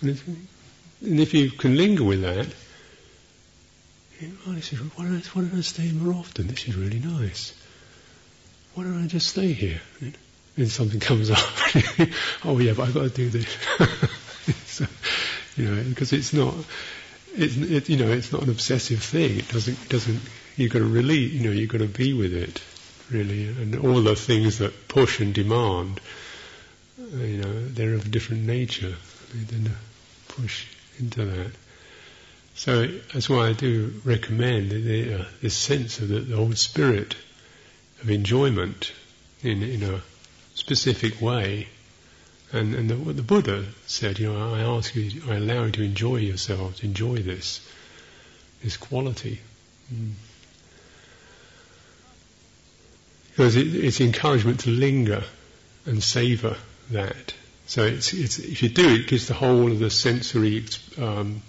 And 0.00 0.10
if, 0.10 0.26
and 0.26 1.20
if 1.20 1.34
you 1.34 1.50
can 1.50 1.76
linger 1.76 2.04
with 2.04 2.22
that, 2.22 2.46
oh, 4.46 4.52
this 4.52 4.72
is, 4.72 4.80
why, 4.80 5.04
don't 5.04 5.14
I, 5.14 5.20
why 5.32 5.42
don't 5.42 5.58
I 5.58 5.60
stay 5.60 5.90
more 5.92 6.14
often? 6.14 6.48
This 6.48 6.66
is 6.68 6.76
really 6.76 6.98
nice. 6.98 7.54
Why 8.76 8.84
don't 8.84 9.02
I 9.02 9.06
just 9.06 9.28
stay 9.28 9.54
here? 9.54 9.80
And 10.58 10.70
something 10.70 11.00
comes 11.00 11.30
up. 11.30 11.38
oh 12.44 12.58
yeah, 12.58 12.74
but 12.74 12.88
I've 12.88 12.94
got 12.94 13.02
to 13.02 13.08
do 13.08 13.30
this. 13.30 13.46
so, 14.66 14.86
you 15.56 15.70
know, 15.70 15.82
because 15.82 16.12
it's 16.12 16.34
not 16.34 16.54
it's 17.34 17.56
it, 17.56 17.88
you 17.88 17.96
know 17.96 18.08
it's 18.08 18.32
not 18.32 18.42
an 18.42 18.50
obsessive 18.50 19.02
thing. 19.02 19.38
It 19.38 19.48
doesn't 19.48 19.88
doesn't 19.88 20.20
you've 20.56 20.72
got 20.72 20.80
to 20.80 20.84
really 20.84 21.20
you 21.20 21.44
know 21.44 21.52
you've 21.52 21.70
got 21.70 21.78
to 21.78 21.88
be 21.88 22.12
with 22.12 22.34
it 22.34 22.60
really, 23.10 23.48
and 23.48 23.76
all 23.76 24.02
the 24.02 24.14
things 24.14 24.58
that 24.58 24.88
push 24.88 25.20
and 25.20 25.32
demand, 25.32 26.02
you 26.98 27.38
know, 27.38 27.68
they're 27.68 27.94
of 27.94 28.04
a 28.04 28.08
different 28.10 28.44
nature. 28.44 28.94
They 29.32 29.64
to 29.64 29.70
push 30.28 30.66
into 30.98 31.24
that. 31.24 31.52
So 32.56 32.86
that's 32.86 33.28
why 33.28 33.48
I 33.48 33.52
do 33.52 34.00
recommend 34.04 34.70
the, 34.70 35.20
uh, 35.20 35.24
this 35.40 35.54
sense 35.54 35.98
of 36.00 36.08
the, 36.08 36.20
the 36.20 36.36
whole 36.36 36.52
spirit 36.52 37.16
of 38.06 38.10
enjoyment 38.10 38.92
in 39.42 39.62
in 39.62 39.82
a 39.82 40.00
specific 40.54 41.20
way 41.20 41.66
and, 42.52 42.74
and 42.74 42.88
the, 42.88 42.96
what 42.96 43.16
the 43.16 43.22
Buddha 43.22 43.64
said, 43.86 44.18
you 44.18 44.32
know, 44.32 44.54
I 44.54 44.60
ask 44.60 44.94
you, 44.94 45.22
I 45.28 45.36
allow 45.36 45.64
you 45.64 45.72
to 45.72 45.82
enjoy 45.82 46.16
yourselves, 46.16 46.82
enjoy 46.84 47.16
this, 47.16 47.60
this 48.62 48.76
quality. 48.76 49.40
Mm. 49.92 50.12
Because 53.30 53.56
it, 53.56 53.74
it's 53.74 54.00
encouragement 54.00 54.60
to 54.60 54.70
linger 54.70 55.24
and 55.86 56.02
savour 56.02 56.56
that. 56.92 57.34
So 57.66 57.82
it's, 57.82 58.12
it's, 58.12 58.38
if 58.38 58.62
you 58.62 58.68
do 58.68 58.88
it, 58.90 59.00
it 59.00 59.08
gives 59.08 59.26
the 59.26 59.34
whole 59.34 59.72
of 59.72 59.80
the 59.80 59.90
sensory 59.90 60.64
um, 60.98 61.42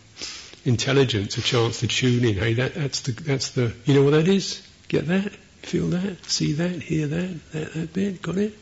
intelligence 0.66 1.38
a 1.38 1.42
chance 1.42 1.82
to 1.82 1.88
tune 1.88 2.26
in. 2.26 2.36
Hey, 2.36 2.54
that, 2.56 2.74
that's 2.74 3.02
the 3.02 3.12
that's 3.12 3.52
the 3.52 3.74
you 3.86 3.94
know 3.94 4.04
what 4.04 4.12
that 4.12 4.28
is? 4.28 4.68
Get 4.88 5.08
that? 5.08 5.32
Feel 5.68 5.88
that? 5.88 6.26
See 6.26 6.54
that? 6.54 6.82
Hear 6.82 7.08
that? 7.08 7.52
That 7.52 7.74
that 7.74 7.94
bit? 7.94 8.22
Got 8.22 8.38
it? 8.38 8.54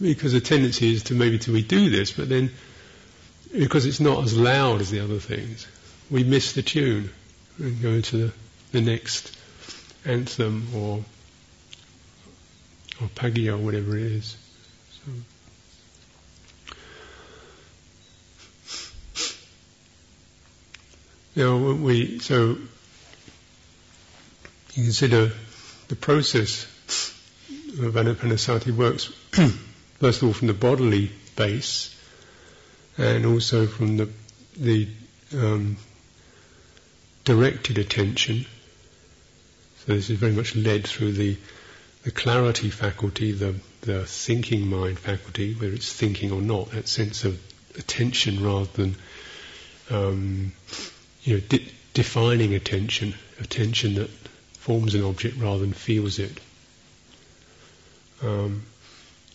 because 0.00 0.32
the 0.32 0.40
tendency 0.40 0.92
is 0.92 1.04
to 1.04 1.14
maybe 1.14 1.38
to 1.38 1.52
we 1.52 1.62
do 1.62 1.90
this, 1.90 2.12
but 2.12 2.28
then 2.28 2.50
because 3.52 3.86
it's 3.86 4.00
not 4.00 4.24
as 4.24 4.36
loud 4.36 4.80
as 4.80 4.90
the 4.90 5.00
other 5.00 5.18
things, 5.18 5.66
we 6.10 6.24
miss 6.24 6.52
the 6.52 6.62
tune 6.62 7.10
and 7.58 7.80
go 7.80 8.00
to 8.00 8.16
the, 8.16 8.32
the 8.72 8.80
next 8.80 9.36
anthem 10.04 10.68
or 10.74 11.04
or 13.00 13.08
pagya 13.08 13.54
or 13.54 13.58
whatever 13.58 13.96
it 13.96 14.04
is. 14.04 14.36
So. 15.04 15.12
Now 21.36 21.72
we 21.72 22.18
so 22.18 22.56
you 24.74 24.84
consider 24.84 25.32
the 25.94 26.00
process 26.00 26.64
of 27.78 27.94
anapanasati 27.94 28.74
works 28.74 29.04
first 30.00 30.22
of 30.22 30.24
all 30.28 30.32
from 30.34 30.48
the 30.48 30.52
bodily 30.54 31.12
base, 31.36 31.94
and 32.98 33.24
also 33.24 33.66
from 33.68 33.96
the 33.96 34.08
the 34.56 34.88
um, 35.36 35.76
directed 37.24 37.78
attention. 37.78 38.44
So 39.78 39.92
this 39.94 40.10
is 40.10 40.18
very 40.18 40.32
much 40.32 40.56
led 40.56 40.84
through 40.84 41.12
the 41.12 41.36
the 42.02 42.10
clarity 42.10 42.70
faculty, 42.70 43.30
the 43.30 43.54
the 43.82 44.04
thinking 44.04 44.66
mind 44.66 44.98
faculty, 44.98 45.54
whether 45.54 45.72
it's 45.74 45.92
thinking 45.92 46.32
or 46.32 46.42
not, 46.42 46.72
that 46.72 46.88
sense 46.88 47.24
of 47.24 47.40
attention 47.78 48.42
rather 48.42 48.66
than 48.72 48.96
um, 49.90 50.52
you 51.22 51.34
know 51.34 51.40
de- 51.48 51.68
defining 51.92 52.52
attention, 52.54 53.14
attention 53.38 53.94
that 53.94 54.10
forms 54.64 54.94
an 54.94 55.04
object 55.04 55.36
rather 55.36 55.58
than 55.58 55.74
feels 55.74 56.18
it. 56.18 56.40
Um, 58.22 58.62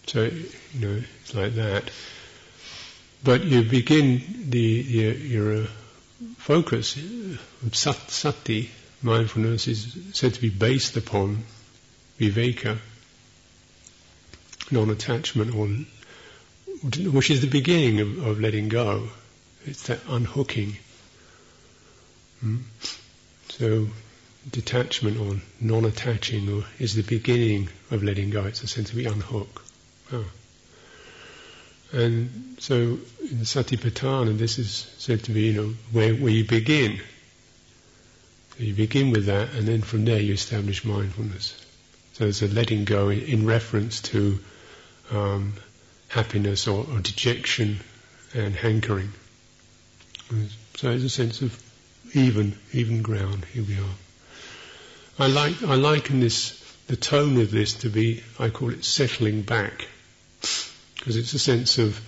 so, 0.07 0.23
you 0.23 0.79
know, 0.79 1.03
it's 1.21 1.35
like 1.35 1.53
that. 1.53 1.91
But 3.23 3.43
you 3.43 3.61
begin 3.61 4.23
the, 4.49 4.59
your, 4.59 5.13
your 5.13 5.63
uh, 5.63 5.67
focus, 6.37 6.97
uh, 6.97 7.37
sat, 7.73 8.09
sati, 8.09 8.71
mindfulness, 9.03 9.67
is 9.67 9.95
said 10.13 10.33
to 10.33 10.41
be 10.41 10.49
based 10.49 10.97
upon 10.97 11.43
viveka, 12.19 12.79
non-attachment, 14.71 15.53
or 15.53 15.67
which 17.11 17.29
is 17.29 17.41
the 17.41 17.47
beginning 17.47 17.99
of, 17.99 18.25
of 18.25 18.39
letting 18.39 18.67
go. 18.67 19.09
It's 19.65 19.83
that 19.83 19.99
unhooking. 20.07 20.75
Hmm? 22.39 22.57
So 23.49 23.89
detachment 24.49 25.19
or 25.19 25.41
non-attaching 25.59 26.49
or 26.51 26.63
is 26.79 26.95
the 26.95 27.03
beginning 27.03 27.69
of 27.91 28.03
letting 28.03 28.29
go. 28.29 28.45
It's 28.45 28.63
a 28.63 28.67
sense 28.67 28.93
we 28.93 29.05
unhook. 29.05 29.63
Oh. 30.11 30.25
And 31.91 32.57
so 32.59 32.75
in 32.75 33.43
Satipatthana, 33.43 34.37
this 34.37 34.59
is 34.59 34.91
said 34.97 35.23
to 35.23 35.31
be, 35.31 35.41
you 35.47 35.53
know, 35.53 35.73
where, 35.91 36.13
where 36.13 36.31
you 36.31 36.45
begin. 36.45 36.99
So 38.57 38.63
you 38.63 38.73
begin 38.73 39.11
with 39.11 39.25
that, 39.25 39.53
and 39.53 39.67
then 39.67 39.81
from 39.81 40.05
there 40.05 40.19
you 40.19 40.33
establish 40.33 40.85
mindfulness. 40.85 41.55
So 42.13 42.25
it's 42.25 42.41
a 42.41 42.47
letting 42.47 42.85
go 42.85 43.09
in, 43.09 43.21
in 43.21 43.45
reference 43.45 44.01
to 44.03 44.39
um, 45.11 45.53
happiness 46.09 46.67
or, 46.67 46.85
or, 46.85 46.99
dejection 46.99 47.79
and 48.35 48.55
hankering. 48.55 49.11
So 50.75 50.91
it's 50.91 51.03
a 51.03 51.09
sense 51.09 51.41
of 51.41 51.57
even, 52.13 52.57
even 52.73 53.01
ground. 53.01 53.45
Here 53.45 53.63
we 53.63 53.75
are. 53.75 53.95
I 55.19 55.27
like, 55.27 55.61
I 55.63 55.75
liken 55.75 56.21
this, 56.21 56.57
the 56.87 56.95
tone 56.95 57.41
of 57.41 57.51
this 57.51 57.73
to 57.79 57.89
be, 57.89 58.23
I 58.39 58.49
call 58.49 58.71
it 58.71 58.85
settling 58.85 59.41
back 59.41 59.85
because 60.95 61.17
it's 61.17 61.33
a 61.33 61.39
sense 61.39 61.77
of 61.77 61.99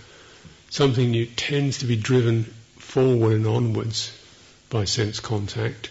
something 0.69 1.11
that 1.11 1.35
tends 1.35 1.79
to 1.79 1.87
be 1.87 1.97
driven 1.97 2.45
forward 2.79 3.33
and 3.33 3.47
onwards 3.47 4.17
by 4.69 4.85
sense 4.85 5.19
contact 5.19 5.89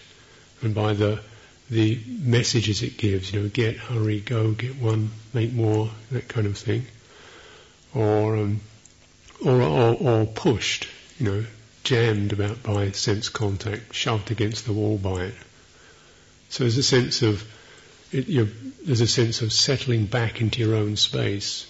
and 0.61 0.73
by 0.73 0.93
the 0.93 1.21
the 1.69 1.97
messages 2.07 2.83
it 2.83 2.97
gives, 2.97 3.31
you 3.31 3.39
know, 3.39 3.47
get, 3.47 3.77
hurry, 3.77 4.19
go, 4.19 4.51
get 4.51 4.75
one, 4.75 5.09
make 5.33 5.53
more, 5.53 5.89
that 6.11 6.27
kind 6.27 6.45
of 6.45 6.57
thing, 6.57 6.85
or 7.95 8.35
um, 8.35 8.59
or, 9.45 9.61
or, 9.61 9.95
or 9.95 10.25
pushed, 10.25 10.87
you 11.17 11.25
know, 11.25 11.45
jammed 11.85 12.33
about 12.33 12.61
by 12.61 12.91
sense 12.91 13.29
contact, 13.29 13.93
shoved 13.93 14.31
against 14.31 14.65
the 14.65 14.73
wall 14.73 14.97
by 14.97 15.25
it. 15.25 15.35
So 16.51 16.65
there's 16.65 16.77
a 16.77 16.83
sense 16.83 17.21
of 17.21 17.49
it, 18.11 18.85
there's 18.85 18.99
a 18.99 19.07
sense 19.07 19.41
of 19.41 19.53
settling 19.53 20.05
back 20.05 20.41
into 20.41 20.59
your 20.59 20.75
own 20.75 20.97
space. 20.97 21.65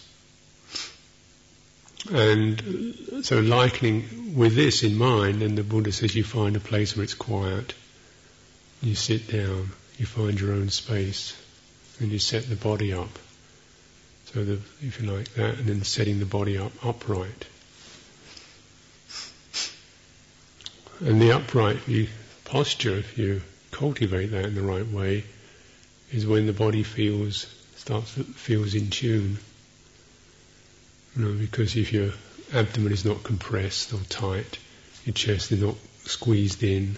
And 2.11 3.21
so 3.21 3.41
likening 3.41 4.33
with 4.35 4.55
this 4.55 4.81
in 4.81 4.97
mind, 4.97 5.43
and 5.43 5.55
the 5.55 5.63
Buddha 5.63 5.91
says 5.91 6.15
you 6.15 6.23
find 6.23 6.55
a 6.55 6.59
place 6.59 6.95
where 6.95 7.03
it's 7.03 7.13
quiet. 7.13 7.75
You 8.81 8.95
sit 8.95 9.31
down, 9.31 9.69
you 9.99 10.07
find 10.07 10.39
your 10.39 10.53
own 10.53 10.69
space, 10.69 11.39
and 11.99 12.11
you 12.11 12.17
set 12.17 12.49
the 12.49 12.55
body 12.55 12.91
up. 12.91 13.19
So 14.33 14.43
the, 14.43 14.59
if 14.81 14.99
you 14.99 15.11
like 15.11 15.31
that, 15.35 15.59
and 15.59 15.67
then 15.67 15.83
setting 15.83 16.17
the 16.17 16.25
body 16.25 16.57
up 16.57 16.71
upright. 16.83 17.45
And 21.01 21.21
the 21.21 21.33
upright 21.33 21.77
posture, 22.45 22.97
if 22.97 23.19
you 23.19 23.43
cultivate 23.81 24.27
that 24.27 24.45
in 24.45 24.53
the 24.53 24.61
right 24.61 24.87
way, 24.87 25.23
is 26.11 26.27
when 26.27 26.45
the 26.45 26.53
body 26.53 26.83
feels 26.83 27.47
starts 27.77 28.11
feels 28.11 28.75
in 28.75 28.91
tune. 28.91 29.39
You 31.15 31.25
know, 31.25 31.33
because 31.33 31.75
if 31.75 31.91
your 31.91 32.11
abdomen 32.53 32.93
is 32.93 33.05
not 33.05 33.23
compressed 33.23 33.91
or 33.91 33.99
tight, 34.07 34.59
your 35.03 35.13
chest 35.15 35.51
is 35.51 35.63
not 35.63 35.75
squeezed 36.03 36.61
in, 36.61 36.95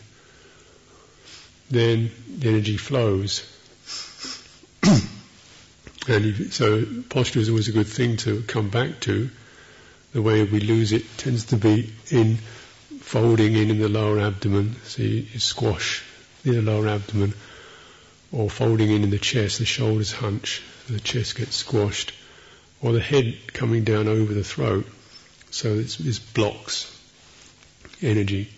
then 1.71 2.11
the 2.37 2.49
energy 2.49 2.75
flows. 2.75 3.49
and 4.83 6.25
if, 6.25 6.53
so 6.53 6.85
posture 7.09 7.39
is 7.39 7.47
always 7.47 7.69
a 7.69 7.71
good 7.71 7.87
thing 7.87 8.17
to 8.17 8.41
come 8.41 8.69
back 8.69 8.99
to. 9.07 9.29
The 10.11 10.21
way 10.21 10.43
we 10.43 10.59
lose 10.59 10.91
it 10.91 11.05
tends 11.17 11.45
to 11.45 11.55
be 11.55 11.93
in 12.11 12.39
folding 12.99 13.55
in 13.55 13.71
in 13.71 13.79
the 13.79 13.87
lower 13.87 14.19
abdomen. 14.19 14.75
So 14.83 15.01
you, 15.01 15.25
you 15.31 15.39
squash 15.39 16.03
the 16.43 16.61
lower 16.61 16.87
abdomen 16.87 17.33
or 18.31 18.49
folding 18.49 18.89
in 18.89 19.03
in 19.03 19.09
the 19.09 19.19
chest, 19.19 19.59
the 19.59 19.65
shoulders 19.65 20.11
hunch, 20.11 20.61
the 20.89 20.99
chest 20.99 21.37
gets 21.37 21.55
squashed, 21.55 22.13
or 22.81 22.91
the 22.91 22.99
head 22.99 23.35
coming 23.47 23.83
down 23.83 24.07
over 24.07 24.33
the 24.33 24.43
throat. 24.43 24.85
So 25.51 25.75
this 25.75 26.19
blocks 26.19 26.89
energy, 28.01 28.49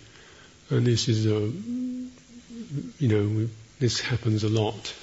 and 0.70 0.86
this 0.86 1.08
is 1.08 1.26
a, 1.26 1.52
you 2.98 3.08
know, 3.08 3.48
this 3.78 4.00
happens 4.00 4.44
a 4.44 4.48
lot, 4.48 4.94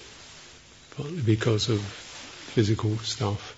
partly 0.97 1.21
because 1.21 1.69
of 1.69 1.79
physical 1.81 2.97
stuff, 2.97 3.55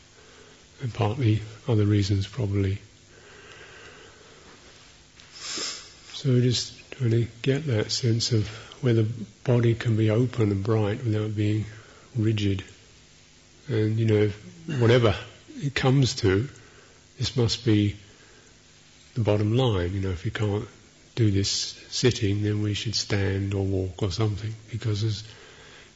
and 0.81 0.93
partly 0.93 1.41
other 1.67 1.85
reasons 1.85 2.27
probably. 2.27 2.79
So 6.13 6.41
just 6.41 6.73
trying 6.97 7.11
to 7.11 7.27
get 7.41 7.65
that 7.67 7.91
sense 7.91 8.31
of 8.31 8.47
where 8.81 8.93
the 8.93 9.07
body 9.43 9.75
can 9.75 9.97
be 9.97 10.09
open 10.09 10.51
and 10.51 10.63
bright 10.63 11.03
without 11.03 11.35
being 11.35 11.65
rigid. 12.15 12.63
And 13.67 13.97
you 13.99 14.05
know, 14.05 14.31
whatever 14.79 15.15
it 15.57 15.75
comes 15.75 16.15
to, 16.17 16.47
this 17.17 17.35
must 17.35 17.65
be 17.65 17.95
the 19.15 19.21
bottom 19.21 19.55
line. 19.55 19.93
You 19.93 20.01
know, 20.01 20.09
if 20.09 20.25
you 20.25 20.31
can't 20.31 20.67
do 21.15 21.31
this 21.31 21.49
sitting, 21.89 22.43
then 22.43 22.61
we 22.61 22.73
should 22.73 22.95
stand 22.95 23.53
or 23.53 23.63
walk 23.63 24.03
or 24.03 24.11
something, 24.11 24.53
because 24.71 25.23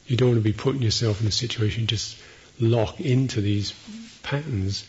you 0.07 0.17
don't 0.17 0.29
want 0.29 0.39
to 0.39 0.43
be 0.43 0.53
putting 0.53 0.81
yourself 0.81 1.21
in 1.21 1.27
a 1.27 1.31
situation 1.31 1.87
just 1.87 2.17
lock 2.59 2.99
into 2.99 3.41
these 3.41 3.73
patterns 4.23 4.85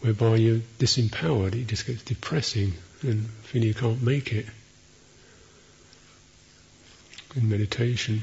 whereby 0.00 0.36
you're 0.36 0.60
disempowered. 0.78 1.54
It 1.54 1.68
just 1.68 1.86
gets 1.86 2.02
depressing 2.02 2.74
and 3.02 3.26
feel 3.44 3.64
you 3.64 3.74
can't 3.74 4.02
make 4.02 4.32
it 4.32 4.46
in 7.36 7.48
meditation. 7.48 8.22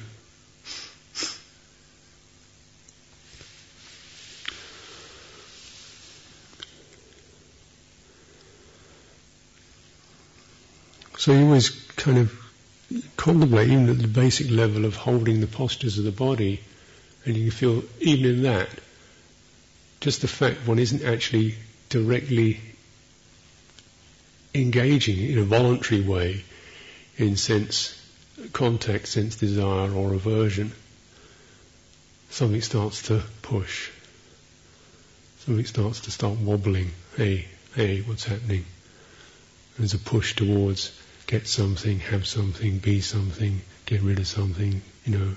So 11.17 11.33
you 11.33 11.45
always 11.45 11.69
kind 11.69 12.17
of 12.17 12.33
contemplate, 13.15 13.69
even 13.69 13.89
at 13.89 13.99
the 13.99 14.07
basic 14.07 14.49
level 14.49 14.85
of 14.85 14.95
holding 14.95 15.39
the 15.39 15.45
postures 15.47 15.99
of 15.99 16.03
the 16.03 16.11
body, 16.11 16.61
and 17.25 17.37
you 17.37 17.43
can 17.43 17.51
feel, 17.51 17.83
even 17.99 18.25
in 18.25 18.41
that, 18.43 18.69
just 19.99 20.21
the 20.21 20.27
fact 20.27 20.67
one 20.67 20.79
isn't 20.79 21.03
actually 21.03 21.55
directly 21.89 22.59
engaging 24.55 25.29
in 25.29 25.37
a 25.37 25.43
voluntary 25.43 26.01
way 26.01 26.43
in 27.17 27.37
sense 27.37 28.00
contact, 28.53 29.07
sense 29.07 29.35
desire 29.35 29.91
or 29.91 30.13
aversion, 30.13 30.71
something 32.29 32.61
starts 32.61 33.03
to 33.03 33.23
push. 33.41 33.89
Something 35.39 35.65
starts 35.65 36.01
to 36.01 36.11
start 36.11 36.37
wobbling. 36.37 36.91
Hey, 37.17 37.47
hey, 37.75 38.01
what's 38.01 38.25
happening? 38.25 38.65
There's 39.77 39.93
a 39.93 39.99
push 39.99 40.35
towards 40.35 40.91
get 41.31 41.47
something, 41.47 41.99
have 41.99 42.27
something, 42.27 42.79
be 42.79 42.99
something, 42.99 43.61
get 43.85 44.01
rid 44.01 44.19
of 44.19 44.27
something, 44.27 44.81
you 45.05 45.17
know, 45.17 45.35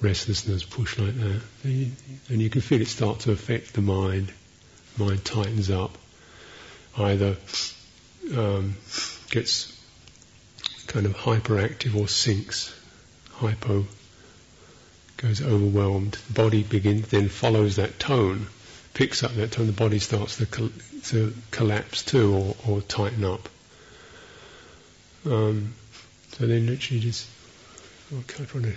restlessness, 0.00 0.64
push 0.64 0.98
like 0.98 1.14
that. 1.14 1.42
And 1.64 2.40
you 2.40 2.48
can 2.48 2.62
feel 2.62 2.80
it 2.80 2.88
start 2.88 3.20
to 3.20 3.32
affect 3.32 3.74
the 3.74 3.82
mind. 3.82 4.32
Mind 4.96 5.22
tightens 5.24 5.70
up. 5.70 5.96
Either 6.96 7.36
um, 8.34 8.76
gets 9.30 9.78
kind 10.86 11.06
of 11.06 11.14
hyperactive 11.14 11.94
or 11.94 12.08
sinks, 12.08 12.74
hypo, 13.32 13.86
goes 15.16 15.40
overwhelmed. 15.40 16.12
The 16.28 16.32
body 16.34 16.62
begins, 16.62 17.08
then 17.08 17.28
follows 17.28 17.76
that 17.76 17.98
tone, 17.98 18.48
picks 18.94 19.22
up 19.22 19.34
that 19.34 19.52
tone, 19.52 19.66
the 19.66 19.72
body 19.72 19.98
starts 19.98 20.38
to, 20.38 20.46
col- 20.46 20.70
to 21.04 21.32
collapse 21.50 22.02
too 22.02 22.34
or, 22.34 22.56
or 22.66 22.80
tighten 22.82 23.24
up. 23.24 23.48
Um, 25.24 25.74
so 26.32 26.46
then 26.46 26.66
literally 26.66 27.00
just 27.00 27.28
okay, 28.12 28.44
trying 28.44 28.64
to 28.64 28.74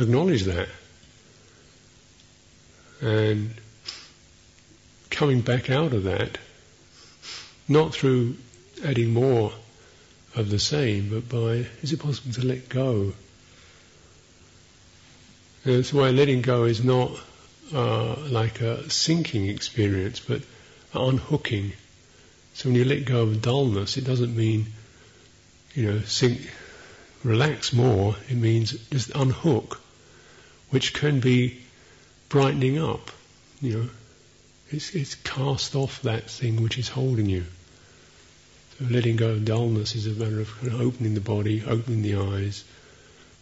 acknowledge 0.00 0.44
that. 0.44 0.68
And 3.00 3.52
coming 5.10 5.40
back 5.40 5.70
out 5.70 5.92
of 5.92 6.04
that, 6.04 6.38
not 7.68 7.92
through 7.92 8.36
adding 8.84 9.12
more 9.12 9.52
of 10.34 10.50
the 10.50 10.58
same, 10.58 11.10
but 11.10 11.28
by 11.28 11.66
is 11.82 11.92
it 11.92 12.00
possible 12.00 12.32
to 12.32 12.46
let 12.46 12.68
go? 12.68 13.12
That's 15.64 15.92
why 15.92 16.10
letting 16.10 16.42
go 16.42 16.64
is 16.64 16.82
not 16.82 17.12
uh, 17.72 18.16
like 18.28 18.60
a 18.60 18.88
sinking 18.90 19.48
experience, 19.48 20.20
but 20.20 20.42
unhooking. 20.94 21.72
So 22.54 22.68
when 22.68 22.76
you 22.76 22.84
let 22.84 23.04
go 23.04 23.22
of 23.22 23.40
dullness, 23.40 23.96
it 23.96 24.04
doesn't 24.04 24.36
mean, 24.36 24.66
you 25.74 25.90
know, 25.90 26.00
sink, 26.00 26.40
relax 27.22 27.72
more. 27.72 28.16
It 28.28 28.36
means 28.36 28.72
just 28.90 29.10
unhook, 29.14 29.80
which 30.70 30.92
can 30.92 31.20
be 31.20 31.60
brightening 32.28 32.78
up. 32.78 33.10
You 33.60 33.78
know, 33.78 33.90
it's 34.70 34.94
it's 34.94 35.14
cast 35.14 35.76
off 35.76 36.02
that 36.02 36.28
thing 36.28 36.62
which 36.62 36.78
is 36.78 36.88
holding 36.88 37.28
you. 37.28 37.44
Letting 38.90 39.16
go 39.16 39.30
of 39.30 39.44
dullness 39.44 39.94
is 39.94 40.06
a 40.06 40.10
matter 40.10 40.40
of 40.40 40.74
opening 40.74 41.14
the 41.14 41.20
body, 41.20 41.62
opening 41.64 42.02
the 42.02 42.16
eyes, 42.16 42.64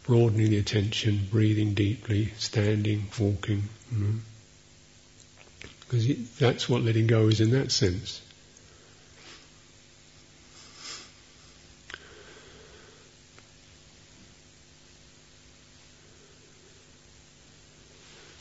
broadening 0.05 0.51
the 0.51 0.59
attention, 0.59 1.29
breathing 1.31 1.73
deeply, 1.73 2.33
standing, 2.37 3.07
walking. 3.19 3.63
Because 5.81 6.07
you 6.07 6.17
know? 6.17 6.25
that's 6.39 6.69
what 6.69 6.83
letting 6.83 7.07
go 7.07 7.29
is 7.29 7.41
in 7.41 7.53
that 7.53 7.73
sense. 7.73 8.21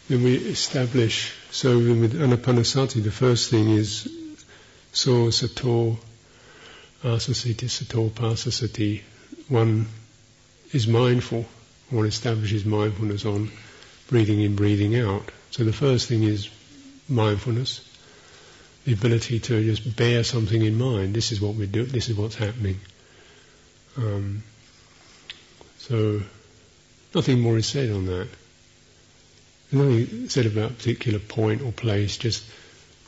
Then 0.09 0.23
we 0.23 0.35
establish, 0.35 1.31
so 1.51 1.77
with 1.77 2.13
anapanasati, 2.19 3.03
the 3.03 3.11
first 3.11 3.51
thing 3.51 3.69
is 3.69 4.11
so 4.91 5.29
sato 5.29 5.97
assasati 7.03 7.67
satopasasati, 7.67 9.01
one 9.47 9.87
is 10.71 10.87
mindful, 10.87 11.45
one 11.89 12.05
establishes 12.05 12.65
mindfulness 12.65 13.25
on 13.25 13.51
breathing 14.07 14.41
in, 14.41 14.55
breathing 14.55 14.95
out. 14.97 15.31
So 15.51 15.63
the 15.63 15.73
first 15.73 16.07
thing 16.07 16.23
is 16.23 16.49
mindfulness, 17.07 17.81
the 18.85 18.93
ability 18.93 19.39
to 19.39 19.63
just 19.63 19.95
bear 19.95 20.23
something 20.23 20.61
in 20.61 20.77
mind. 20.77 21.13
This 21.13 21.31
is 21.31 21.41
what 21.41 21.55
we 21.55 21.67
do. 21.67 21.85
This 21.85 22.09
is 22.09 22.15
what's 22.15 22.35
happening. 22.35 22.79
Um, 23.97 24.43
so 25.77 26.21
nothing 27.15 27.39
more 27.39 27.57
is 27.57 27.67
said 27.67 27.91
on 27.91 28.05
that. 28.05 28.27
nothing 29.71 30.29
said 30.29 30.45
about 30.45 30.71
a 30.71 30.73
particular 30.73 31.19
point 31.19 31.61
or 31.61 31.71
place, 31.71 32.17
just 32.17 32.43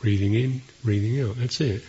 breathing 0.00 0.34
in, 0.34 0.62
breathing 0.82 1.20
out. 1.20 1.36
That's 1.36 1.60
it. 1.60 1.82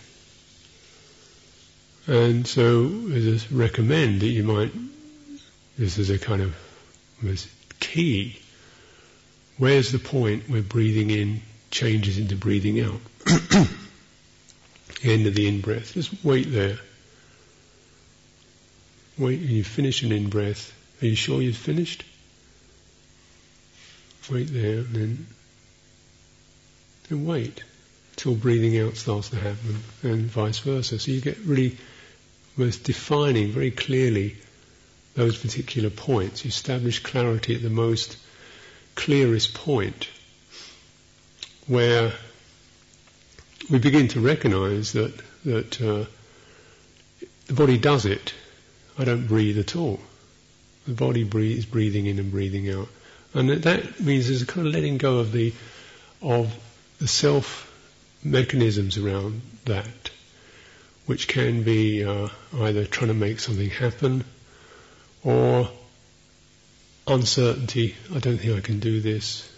And 2.06 2.46
so, 2.46 2.84
I 3.10 3.40
recommend 3.50 4.20
that 4.20 4.26
you 4.26 4.44
might, 4.44 4.72
this 5.78 5.96
is 5.96 6.10
a 6.10 6.18
kind 6.18 6.42
of 6.42 6.54
key. 7.80 8.38
Where's 9.56 9.90
the 9.90 9.98
point 9.98 10.50
where 10.50 10.60
breathing 10.62 11.10
in 11.10 11.40
changes 11.70 12.18
into 12.18 12.36
breathing 12.36 12.80
out? 12.80 13.00
end 15.02 15.26
of 15.26 15.34
the 15.34 15.46
in 15.46 15.60
breath. 15.60 15.94
Just 15.94 16.12
wait 16.24 16.50
there. 16.50 16.78
Wait, 19.16 19.40
you 19.40 19.64
finish 19.64 20.02
an 20.02 20.12
in 20.12 20.28
breath. 20.28 20.72
Are 21.00 21.06
you 21.06 21.14
sure 21.14 21.40
you've 21.40 21.56
finished? 21.56 22.04
Wait 24.30 24.48
there, 24.52 24.78
and 24.78 24.94
then, 24.94 25.26
then 27.08 27.26
wait 27.26 27.62
till 28.16 28.34
breathing 28.34 28.78
out 28.78 28.96
starts 28.96 29.28
to 29.30 29.36
happen, 29.36 29.82
and 30.02 30.26
vice 30.26 30.58
versa. 30.60 30.98
So 30.98 31.10
you 31.10 31.20
get 31.20 31.38
really 31.38 31.76
most 32.56 32.84
defining 32.84 33.50
very 33.50 33.70
clearly 33.70 34.36
those 35.14 35.36
particular 35.36 35.90
points. 35.90 36.44
You 36.44 36.48
establish 36.48 37.00
clarity 37.00 37.54
at 37.54 37.62
the 37.62 37.70
most 37.70 38.16
clearest 38.94 39.54
point 39.54 40.08
where 41.66 42.12
we 43.70 43.78
begin 43.78 44.08
to 44.08 44.20
recognize 44.20 44.92
that 44.92 45.12
that 45.44 45.80
uh, 45.80 46.04
the 47.46 47.54
body 47.54 47.78
does 47.78 48.06
it. 48.06 48.34
I 48.98 49.04
don't 49.04 49.26
breathe 49.26 49.58
at 49.58 49.76
all. 49.76 50.00
The 50.86 50.94
body 50.94 51.22
is 51.56 51.66
breathing 51.66 52.06
in 52.06 52.18
and 52.18 52.30
breathing 52.30 52.70
out, 52.70 52.88
and 53.32 53.48
that, 53.50 53.62
that 53.62 54.00
means 54.00 54.28
there's 54.28 54.42
a 54.42 54.46
kind 54.46 54.66
of 54.66 54.72
letting 54.72 54.98
go 54.98 55.18
of 55.18 55.32
the 55.32 55.52
of 56.22 56.54
the 57.00 57.08
self 57.08 57.70
mechanisms 58.22 58.96
around 58.96 59.42
that 59.66 60.03
which 61.06 61.28
can 61.28 61.62
be 61.62 62.04
uh, 62.04 62.28
either 62.60 62.86
trying 62.86 63.08
to 63.08 63.14
make 63.14 63.40
something 63.40 63.68
happen 63.68 64.24
or 65.22 65.68
uncertainty, 67.06 67.94
I 68.14 68.18
don't 68.18 68.38
think 68.38 68.56
I 68.56 68.60
can 68.60 68.80
do 68.80 69.00
this, 69.00 69.50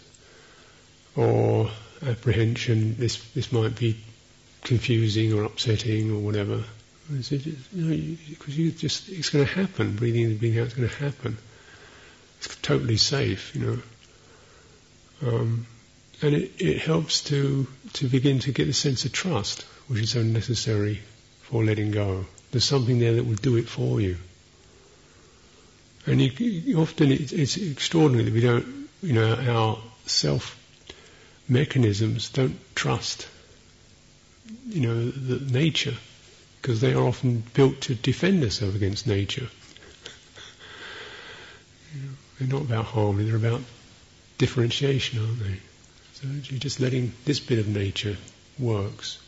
or 1.14 1.70
apprehension, 2.04 2.96
this, 2.98 3.22
this 3.32 3.52
might 3.52 3.76
be 3.76 3.96
confusing 4.62 5.32
or 5.32 5.44
upsetting 5.44 6.10
or 6.10 6.18
whatever. 6.18 6.64
Because 7.08 7.30
you, 7.30 7.56
know, 7.72 7.94
you, 7.94 8.18
you 8.48 8.72
just, 8.72 9.08
it's 9.08 9.30
going 9.30 9.46
to 9.46 9.52
happen, 9.52 9.94
breathing 9.94 10.22
in 10.22 10.30
and 10.32 10.40
breathing 10.40 10.60
out 10.60 10.66
is 10.66 10.74
going 10.74 10.88
to 10.88 10.94
happen. 10.96 11.38
It's 12.38 12.56
totally 12.56 12.96
safe, 12.96 13.54
you 13.54 13.60
know. 15.22 15.28
Um, 15.28 15.66
and 16.22 16.34
it, 16.34 16.52
it 16.58 16.78
helps 16.78 17.22
to, 17.24 17.66
to 17.94 18.08
begin 18.08 18.40
to 18.40 18.52
get 18.52 18.68
a 18.68 18.72
sense 18.72 19.04
of 19.04 19.12
trust, 19.12 19.62
which 19.86 20.00
is 20.00 20.10
so 20.10 20.22
necessary 20.22 21.00
for 21.50 21.64
letting 21.64 21.92
go. 21.92 22.26
There's 22.50 22.64
something 22.64 22.98
there 22.98 23.14
that 23.14 23.24
will 23.24 23.36
do 23.36 23.56
it 23.56 23.68
for 23.68 24.00
you. 24.00 24.16
And 26.04 26.20
you, 26.20 26.78
often 26.78 27.12
it's, 27.12 27.32
it's 27.32 27.56
extraordinary 27.56 28.24
that 28.24 28.34
we 28.34 28.40
don't, 28.40 28.88
you 29.02 29.12
know, 29.12 29.34
our 29.34 29.78
self 30.06 30.58
mechanisms 31.48 32.30
don't 32.30 32.58
trust, 32.74 33.28
you 34.68 34.80
know, 34.80 35.08
the 35.10 35.52
nature, 35.52 35.94
because 36.60 36.80
they 36.80 36.94
are 36.94 37.02
often 37.06 37.44
built 37.54 37.80
to 37.82 37.94
defend 37.94 38.42
us 38.42 38.60
against 38.62 39.06
nature. 39.06 39.48
they're 42.38 42.48
not 42.48 42.62
about 42.62 42.86
harmony, 42.86 43.28
they're 43.28 43.36
about 43.36 43.60
differentiation, 44.38 45.20
aren't 45.24 45.38
they? 45.38 45.60
So 46.14 46.26
you're 46.50 46.58
just 46.60 46.80
letting 46.80 47.12
this 47.24 47.38
bit 47.38 47.60
of 47.60 47.68
nature 47.68 48.16
works. 48.58 49.18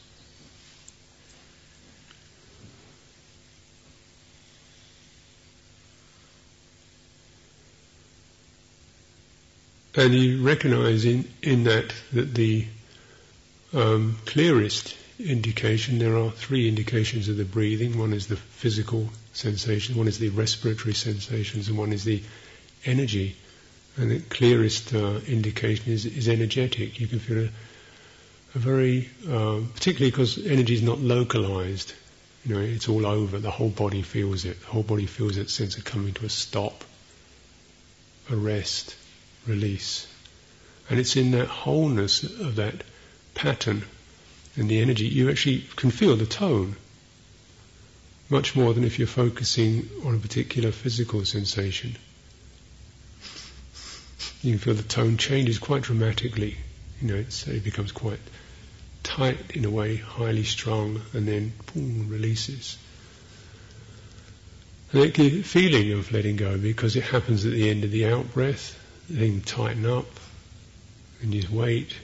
And 9.98 10.14
you 10.14 10.42
recognize 10.42 11.04
in, 11.04 11.28
in 11.42 11.64
that 11.64 11.92
that 12.12 12.32
the 12.32 12.66
um, 13.72 14.16
clearest 14.26 14.96
indication, 15.18 15.98
there 15.98 16.16
are 16.16 16.30
three 16.30 16.68
indications 16.68 17.28
of 17.28 17.36
the 17.36 17.44
breathing. 17.44 17.98
One 17.98 18.12
is 18.12 18.28
the 18.28 18.36
physical 18.36 19.08
sensation, 19.32 19.96
one 19.96 20.06
is 20.06 20.20
the 20.20 20.28
respiratory 20.28 20.94
sensations, 20.94 21.68
and 21.68 21.76
one 21.76 21.92
is 21.92 22.04
the 22.04 22.22
energy. 22.84 23.34
And 23.96 24.12
the 24.12 24.20
clearest 24.20 24.94
uh, 24.94 25.18
indication 25.26 25.92
is, 25.92 26.06
is 26.06 26.28
energetic. 26.28 27.00
You 27.00 27.08
can 27.08 27.18
feel 27.18 27.46
a, 27.46 27.48
a 28.54 28.58
very, 28.60 29.10
uh, 29.28 29.62
particularly 29.74 30.12
because 30.12 30.38
energy 30.46 30.74
is 30.74 30.82
not 30.82 31.00
localized. 31.00 31.92
You 32.44 32.54
know, 32.54 32.60
it's 32.60 32.88
all 32.88 33.04
over. 33.04 33.40
The 33.40 33.50
whole 33.50 33.70
body 33.70 34.02
feels 34.02 34.44
it. 34.44 34.60
The 34.60 34.66
whole 34.66 34.84
body 34.84 35.06
feels 35.06 35.34
that 35.34 35.50
sense 35.50 35.76
of 35.76 35.84
coming 35.84 36.14
to 36.14 36.24
a 36.26 36.30
stop, 36.30 36.84
a 38.30 38.36
rest 38.36 38.94
release. 39.46 40.06
And 40.90 40.98
it's 40.98 41.16
in 41.16 41.32
that 41.32 41.48
wholeness 41.48 42.22
of 42.22 42.56
that 42.56 42.82
pattern 43.34 43.84
and 44.56 44.68
the 44.68 44.80
energy, 44.80 45.06
you 45.06 45.30
actually 45.30 45.64
can 45.76 45.90
feel 45.90 46.16
the 46.16 46.26
tone 46.26 46.76
much 48.30 48.56
more 48.56 48.74
than 48.74 48.84
if 48.84 48.98
you're 48.98 49.08
focusing 49.08 49.88
on 50.04 50.14
a 50.14 50.18
particular 50.18 50.72
physical 50.72 51.24
sensation. 51.24 51.96
You 54.42 54.52
can 54.52 54.58
feel 54.58 54.74
the 54.74 54.82
tone 54.82 55.16
changes 55.16 55.58
quite 55.58 55.82
dramatically. 55.82 56.56
You 57.00 57.08
know, 57.08 57.14
it 57.16 57.64
becomes 57.64 57.92
quite 57.92 58.20
tight 59.02 59.52
in 59.52 59.64
a 59.64 59.70
way, 59.70 59.96
highly 59.96 60.44
strong, 60.44 61.00
and 61.12 61.26
then 61.26 61.52
boom, 61.72 62.08
releases. 62.08 62.76
And 64.92 65.02
it 65.02 65.14
gives 65.14 65.36
a 65.36 65.42
feeling 65.42 65.92
of 65.92 66.12
letting 66.12 66.36
go 66.36 66.58
because 66.58 66.96
it 66.96 67.04
happens 67.04 67.44
at 67.44 67.52
the 67.52 67.68
end 67.68 67.84
of 67.84 67.90
the 67.90 68.06
out 68.06 68.32
breath 68.32 68.78
then 69.08 69.40
tighten 69.40 69.86
up 69.86 70.06
and 71.20 71.32
just 71.32 71.50
wait, 71.50 71.94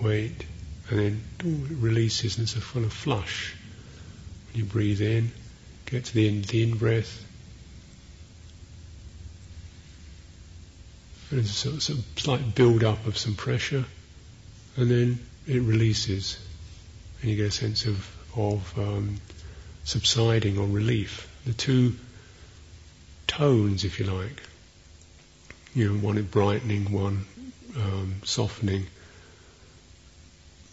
wait, 0.00 0.44
and 0.90 0.98
then 0.98 1.22
ooh, 1.44 1.64
it 1.64 1.76
releases 1.78 2.36
and 2.36 2.44
it's 2.44 2.56
a 2.56 2.60
full 2.60 2.84
of 2.84 2.92
flush. 2.92 3.54
When 4.48 4.60
you 4.60 4.64
breathe 4.64 5.00
in, 5.00 5.32
get 5.86 6.04
to 6.06 6.14
the 6.14 6.28
end 6.28 6.44
of 6.44 6.50
the 6.50 6.62
in 6.62 6.76
breath, 6.76 7.24
and 11.30 11.38
there's 11.38 11.50
a 11.50 11.80
sort 11.80 11.88
of 11.88 12.04
slight 12.16 12.54
build 12.54 12.84
up 12.84 13.06
of 13.06 13.16
some 13.16 13.34
pressure, 13.34 13.84
and 14.76 14.90
then 14.90 15.18
it 15.46 15.62
releases, 15.62 16.38
and 17.20 17.30
you 17.30 17.36
get 17.36 17.46
a 17.46 17.50
sense 17.50 17.86
of 17.86 18.16
of 18.36 18.78
um, 18.78 19.20
subsiding 19.84 20.58
or 20.58 20.66
relief. 20.66 21.28
The 21.46 21.52
two 21.52 21.96
tones, 23.26 23.84
if 23.84 23.98
you 23.98 24.06
like, 24.06 24.42
you 25.74 25.92
know, 25.92 25.98
one 25.98 26.22
brightening, 26.22 26.92
one 26.92 27.24
um, 27.76 28.16
softening. 28.24 28.86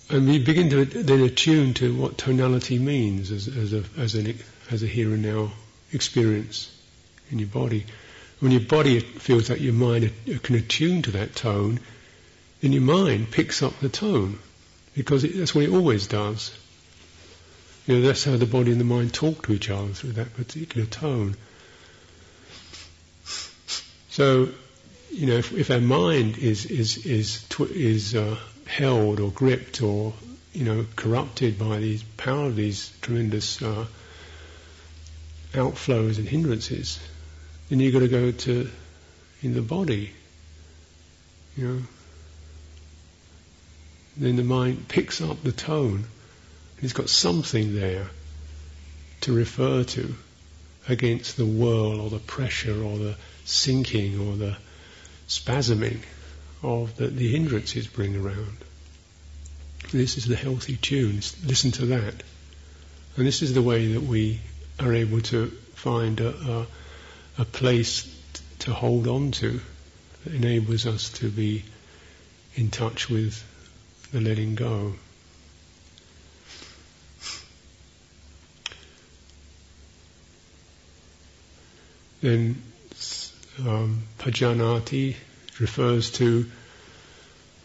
And 0.10 0.28
we 0.28 0.40
begin 0.40 0.70
to 0.72 0.86
then 0.86 1.22
attune 1.22 1.74
to 1.76 1.96
what 1.96 2.18
tonality 2.18 2.80
means 2.80 3.32
as, 3.32 3.48
as, 3.48 3.74
a, 3.74 3.84
as, 3.98 4.16
an, 4.16 4.38
as 4.72 4.84
a 4.84 4.88
here 4.88 5.14
and 5.14 5.22
now 5.22 5.52
experience 5.94 6.76
in 7.32 7.40
your 7.40 7.48
body. 7.48 7.86
When 8.40 8.52
your 8.52 8.62
body 8.62 9.00
feels 9.00 9.48
that 9.50 9.62
your 9.62 9.74
mind 9.74 10.12
can 10.44 10.56
attune 10.56 11.04
to 11.04 11.12
that 11.12 11.36
tone, 11.36 11.80
then 12.62 12.72
your 12.74 12.82
mind 12.82 13.32
picks 13.32 13.62
up 13.62 13.80
the 13.80 13.90
tone 13.90 14.40
because 14.96 15.24
it, 15.24 15.38
that's 15.38 15.54
what 15.54 15.66
it 15.66 15.72
always 15.72 16.08
does. 16.08 16.58
You 17.86 17.96
know, 17.96 18.08
that's 18.08 18.24
how 18.24 18.36
the 18.38 18.46
body 18.46 18.72
and 18.72 18.80
the 18.80 18.86
mind 18.86 19.14
talk 19.14 19.46
to 19.46 19.54
each 19.54 19.70
other 19.70 19.90
through 19.90 20.14
that 20.14 20.34
particular 20.36 20.86
tone. 20.86 21.36
So 24.10 24.50
you 25.12 25.28
know, 25.28 25.36
if, 25.36 25.52
if 25.54 25.72
our 25.72 25.82
mind 25.82 26.38
is 26.38 26.66
is 26.66 27.06
is 27.06 27.44
tw- 27.50 27.72
is 27.72 28.16
uh, 28.16 28.38
held 28.66 29.20
or 29.20 29.32
gripped 29.32 29.82
or 29.82 30.14
you 30.54 30.64
know 30.64 30.86
corrupted 30.96 31.58
by 31.58 31.78
these 31.78 32.04
power 32.18 32.46
of 32.46 32.56
these 32.56 32.92
tremendous 33.02 33.62
uh, 33.62 33.86
outflows 35.54 36.18
and 36.18 36.28
hindrances, 36.28 37.00
then 37.70 37.80
you've 37.80 37.94
got 37.94 38.00
to 38.00 38.08
go 38.08 38.32
to 38.32 38.70
in 39.42 39.54
the 39.54 39.62
body. 39.62 40.12
You 41.58 41.68
know, 41.68 41.82
then 44.18 44.36
the 44.36 44.44
mind 44.44 44.88
picks 44.88 45.22
up 45.22 45.42
the 45.44 45.52
tone. 45.52 46.06
It's 46.82 46.94
got 46.94 47.10
something 47.10 47.76
there 47.76 48.10
to 49.22 49.34
refer 49.34 49.84
to 49.84 50.16
against 50.88 51.36
the 51.36 51.46
whirl 51.46 52.00
or 52.00 52.10
the 52.10 52.20
pressure 52.20 52.82
or 52.82 52.98
the 52.98 53.16
sinking 53.44 54.20
or 54.20 54.36
the 54.36 54.58
spasming 55.30 56.00
of 56.62 56.96
the, 56.98 57.08
the 57.08 57.32
hindrances 57.32 57.88
bring 57.88 58.16
around. 58.16 58.58
This 59.92 60.18
is 60.18 60.26
the 60.26 60.36
healthy 60.36 60.76
tune. 60.76 61.22
Listen 61.46 61.72
to 61.72 61.86
that. 61.88 62.16
And 63.16 63.28
this 63.28 63.42
is 63.42 63.54
the 63.54 63.62
way 63.62 63.94
that 63.94 64.02
we 64.02 64.42
are 64.80 64.94
able 64.94 65.22
to 65.22 65.48
find 65.76 66.20
a, 66.20 66.30
a, 66.30 66.68
a 67.42 67.46
place 67.46 68.14
to 68.60 68.74
hold 68.74 69.08
on 69.08 69.32
to 69.32 69.62
that 70.24 70.34
enables 70.34 70.86
us 70.86 71.10
to 71.20 71.30
be 71.30 71.64
in 72.56 72.70
touch 72.72 73.10
with 73.10 73.44
the 74.12 74.20
letting 74.20 74.56
go. 74.56 74.96
Then 82.22 82.62
um, 83.68 84.04
pajanati 84.20 85.16
refers 85.60 86.12
to 86.12 86.50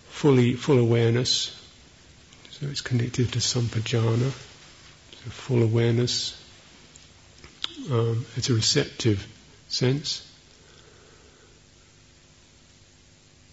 fully 0.09 0.55
full 0.55 0.79
awareness. 0.79 1.61
So 2.51 2.67
it's 2.67 2.81
connected 2.81 3.33
to 3.33 3.39
sampajana, 3.41 4.31
so 4.31 5.31
full 5.31 5.63
awareness. 5.63 6.41
Um, 7.91 8.25
it's 8.37 8.51
a 8.51 8.55
receptive 8.55 9.27
sense. 9.69 10.31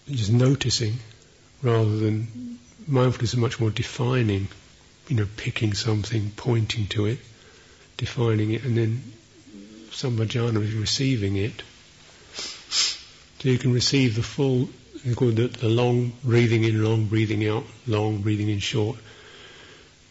Just 0.10 0.32
noticing 0.32 1.00
rather 1.62 1.98
than 1.98 2.60
mindfulness 2.88 3.34
is 3.34 3.38
much 3.38 3.60
more 3.60 3.70
defining, 3.70 4.48
you 5.08 5.16
know, 5.16 5.28
picking 5.38 5.74
something, 5.74 6.32
pointing 6.36 6.88
to 6.88 7.06
it, 7.06 7.20
defining 7.98 8.52
it, 8.52 8.64
and 8.64 8.78
then 8.78 9.02
sampajana 9.90 10.62
is 10.62 10.74
receiving 10.74 11.36
it. 11.38 11.64
So 13.42 13.50
you 13.50 13.58
can 13.58 13.74
receive 13.74 14.16
the 14.16 14.22
full, 14.22 14.70
the, 15.04 15.48
the 15.48 15.68
long 15.68 16.14
breathing 16.24 16.64
in, 16.64 16.84
long 16.84 17.08
breathing 17.08 17.48
out, 17.48 17.64
long 17.88 18.22
breathing 18.22 18.50
in, 18.50 18.60
short, 18.60 18.98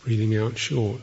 breathing 0.02 0.36
out, 0.36 0.58
short. 0.58 1.00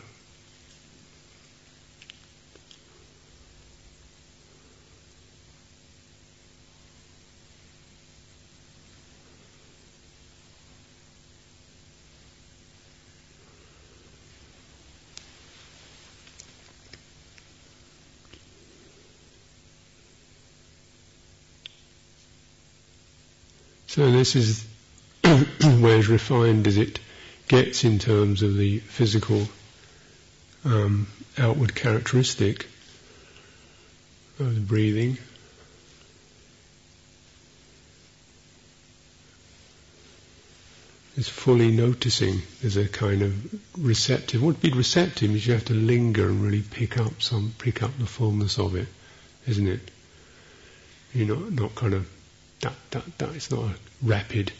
So 23.97 24.11
this 24.11 24.35
is 24.35 24.63
where 25.23 25.97
as 25.97 26.07
refined 26.07 26.67
as 26.67 26.77
it 26.77 26.99
gets 27.47 27.83
in 27.83 27.97
terms 27.97 28.43
of 28.43 28.55
the 28.55 28.77
physical 28.77 29.47
um, 30.63 31.07
outward 31.35 31.73
characteristic 31.73 32.67
of 34.39 34.53
the 34.53 34.61
breathing. 34.61 35.17
Is 41.15 41.27
fully 41.27 41.71
noticing. 41.71 42.43
There's 42.61 42.77
a 42.77 42.87
kind 42.87 43.23
of 43.23 43.83
receptive. 43.83 44.43
What 44.43 44.61
be 44.61 44.69
receptive 44.69 45.35
is 45.35 45.47
you 45.47 45.53
have 45.53 45.65
to 45.65 45.73
linger 45.73 46.27
and 46.27 46.43
really 46.43 46.61
pick 46.61 46.99
up 46.99 47.23
some, 47.23 47.55
pick 47.57 47.81
up 47.81 47.97
the 47.97 48.05
fullness 48.05 48.59
of 48.59 48.75
it, 48.75 48.89
isn't 49.47 49.67
it? 49.67 49.89
You're 51.15 51.35
not, 51.35 51.51
not 51.51 51.73
kind 51.73 51.95
of 51.95 52.07
that, 52.61 52.73
that, 52.91 53.17
that. 53.17 53.35
It's 53.35 53.51
not 53.51 53.63
a 53.65 53.75
rapid 54.01 54.51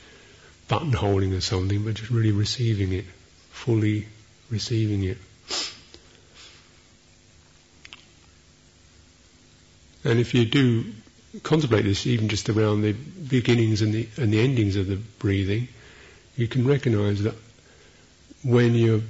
buttonholing 0.68 1.36
or 1.36 1.42
something, 1.42 1.84
but 1.84 1.96
just 1.96 2.12
really 2.12 2.32
receiving 2.32 2.94
it, 2.94 3.06
fully 3.52 4.08
receiving 4.50 5.04
it. 5.04 5.18
And 10.04 10.20
if 10.20 10.34
you 10.34 10.46
do 10.46 10.86
contemplate 11.44 11.84
this, 11.84 12.08
even 12.08 12.30
just 12.30 12.50
around 12.50 12.82
the 12.82 12.94
beginnings 12.94 13.82
and 13.82 13.94
the, 13.94 14.08
and 14.18 14.32
the 14.32 14.40
endings 14.40 14.76
of 14.76 14.88
the 14.88 14.96
breathing, 14.96 15.68
you 16.36 16.48
can 16.48 16.68
recognize 16.68 17.24
that 17.24 17.36
when 18.44 18.76
you're 18.76 19.02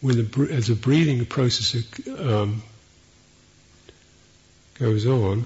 when 0.00 0.16
the, 0.16 0.48
as 0.50 0.68
the 0.68 0.74
breathing 0.74 1.26
process 1.26 1.84
um, 2.18 2.62
goes 4.78 5.06
on, 5.06 5.44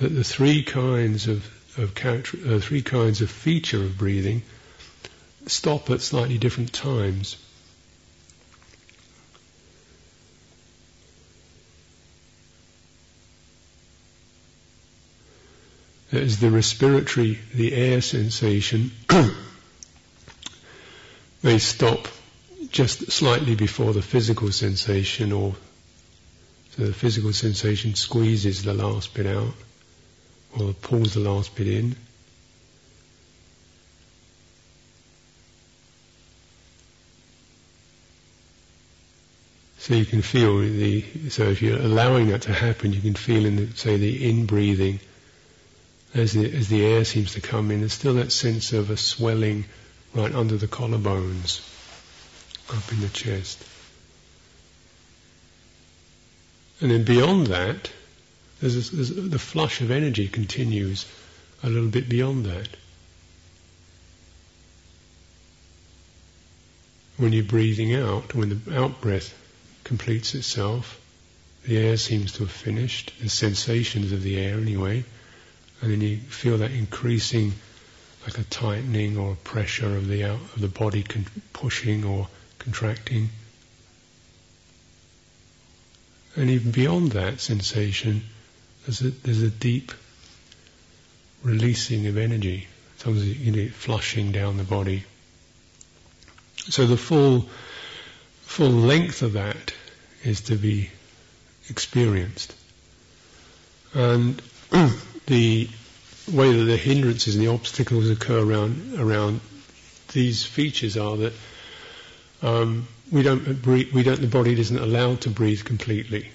that 0.00 0.08
the 0.08 0.24
three 0.24 0.62
kinds 0.62 1.28
of, 1.28 1.48
of 1.78 1.94
character, 1.94 2.38
uh, 2.46 2.58
three 2.58 2.82
kinds 2.82 3.20
of 3.20 3.30
feature 3.30 3.82
of 3.82 3.96
breathing 3.96 4.42
stop 5.46 5.90
at 5.90 6.00
slightly 6.00 6.38
different 6.38 6.72
times. 6.72 7.36
There's 16.10 16.38
the 16.38 16.50
respiratory, 16.50 17.38
the 17.52 17.74
air 17.74 18.00
sensation 18.00 18.92
they 21.42 21.58
stop 21.58 22.08
just 22.70 23.10
slightly 23.12 23.54
before 23.54 23.92
the 23.92 24.02
physical 24.02 24.50
sensation 24.52 25.32
or 25.32 25.54
so 26.76 26.86
the 26.86 26.92
physical 26.92 27.32
sensation 27.32 27.94
squeezes 27.94 28.62
the 28.62 28.74
last 28.74 29.12
bit 29.14 29.26
out 29.26 29.54
or 30.58 30.72
pulls 30.72 31.14
the 31.14 31.20
last 31.20 31.54
bit 31.56 31.68
in. 31.68 31.96
So 39.78 39.92
you 39.92 40.06
can 40.06 40.22
feel 40.22 40.60
the, 40.60 41.04
so 41.28 41.42
if 41.44 41.60
you're 41.60 41.78
allowing 41.78 42.28
that 42.28 42.42
to 42.42 42.52
happen, 42.54 42.94
you 42.94 43.02
can 43.02 43.14
feel 43.14 43.44
in 43.44 43.56
the, 43.56 43.66
say 43.76 43.98
the 43.98 44.30
in-breathing, 44.30 44.98
as 46.14 46.32
the, 46.32 46.50
as 46.56 46.68
the 46.68 46.86
air 46.86 47.04
seems 47.04 47.34
to 47.34 47.42
come 47.42 47.70
in, 47.70 47.80
there's 47.80 47.92
still 47.92 48.14
that 48.14 48.32
sense 48.32 48.72
of 48.72 48.88
a 48.88 48.96
swelling 48.96 49.66
right 50.14 50.34
under 50.34 50.56
the 50.56 50.68
collarbones, 50.68 51.60
up 52.74 52.92
in 52.92 53.00
the 53.02 53.08
chest. 53.08 53.62
And 56.80 56.90
then 56.90 57.04
beyond 57.04 57.48
that, 57.48 57.90
there's, 58.72 58.90
there's, 58.90 59.14
the 59.14 59.38
flush 59.38 59.82
of 59.82 59.90
energy 59.90 60.26
continues 60.26 61.04
a 61.62 61.68
little 61.68 61.90
bit 61.90 62.08
beyond 62.08 62.46
that. 62.46 62.68
When 67.18 67.32
you're 67.32 67.44
breathing 67.44 67.94
out, 67.94 68.34
when 68.34 68.48
the 68.48 68.80
out 68.80 69.00
breath 69.02 69.34
completes 69.84 70.34
itself, 70.34 70.98
the 71.66 71.76
air 71.76 71.96
seems 71.98 72.32
to 72.32 72.40
have 72.40 72.50
finished, 72.50 73.12
the 73.20 73.28
sensations 73.28 74.12
of 74.12 74.22
the 74.22 74.38
air 74.38 74.58
anyway, 74.58 75.04
and 75.82 75.92
then 75.92 76.00
you 76.00 76.16
feel 76.16 76.58
that 76.58 76.70
increasing, 76.70 77.52
like 78.26 78.38
a 78.38 78.44
tightening 78.44 79.18
or 79.18 79.32
a 79.32 79.36
pressure 79.36 79.94
of 79.96 80.08
the 80.08 80.24
out, 80.24 80.40
of 80.40 80.60
the 80.60 80.68
body 80.68 81.02
con- 81.02 81.26
pushing 81.52 82.04
or 82.04 82.28
contracting. 82.58 83.28
And 86.34 86.50
even 86.50 86.72
beyond 86.72 87.12
that 87.12 87.40
sensation, 87.40 88.24
there's 88.86 89.00
a, 89.02 89.10
there's 89.10 89.42
a 89.42 89.50
deep 89.50 89.92
releasing 91.42 92.06
of 92.06 92.16
energy, 92.16 92.66
sometimes 92.98 93.26
you 93.38 93.52
know, 93.52 93.68
flushing 93.70 94.32
down 94.32 94.56
the 94.56 94.64
body. 94.64 95.04
So 96.56 96.86
the 96.86 96.96
full 96.96 97.48
full 98.42 98.70
length 98.70 99.22
of 99.22 99.34
that 99.34 99.72
is 100.22 100.42
to 100.42 100.56
be 100.56 100.90
experienced. 101.68 102.54
And 103.94 104.40
the 105.26 105.68
way 106.32 106.52
that 106.52 106.64
the 106.64 106.76
hindrances 106.76 107.36
and 107.36 107.44
the 107.44 107.50
obstacles 107.52 108.08
occur 108.10 108.40
around 108.42 108.98
around 108.98 109.40
these 110.12 110.44
features 110.44 110.96
are 110.96 111.16
that 111.16 111.32
um, 112.42 112.86
we 113.10 113.22
don't 113.22 113.60
breathe, 113.62 113.92
we 113.92 114.02
don't 114.02 114.20
the 114.20 114.26
body 114.26 114.58
isn't 114.58 114.78
allowed 114.78 115.22
to 115.22 115.30
breathe 115.30 115.64
completely 115.64 116.28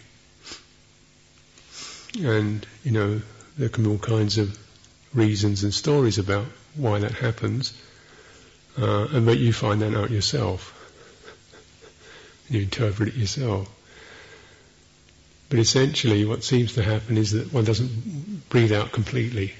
and 2.18 2.66
you 2.84 2.92
know 2.92 3.22
there 3.58 3.70
can 3.70 3.84
be 3.84 3.90
all 3.90 3.98
kinds 3.98 4.38
of 4.38 4.58
reasons 5.14 5.64
and 5.64 5.74
stories 5.74 6.18
about 6.18 6.46
why 6.76 7.00
that 7.00 7.12
happens, 7.12 7.74
uh, 8.78 9.08
and 9.12 9.26
but 9.26 9.38
you 9.38 9.52
find 9.54 9.82
that 9.82 9.94
out 9.96 10.10
yourself. 10.12 10.76
you 12.50 12.62
interpret 12.62 13.10
it 13.10 13.16
yourself. 13.16 13.70
But 15.50 15.60
essentially, 15.60 16.26
what 16.26 16.44
seems 16.44 16.74
to 16.74 16.84
happen 16.84 17.18
is 17.18 17.32
that 17.32 17.52
one 17.52 17.64
doesn't 17.66 18.50
breathe 18.50 18.72
out 18.72 18.92
completely, 18.92 19.54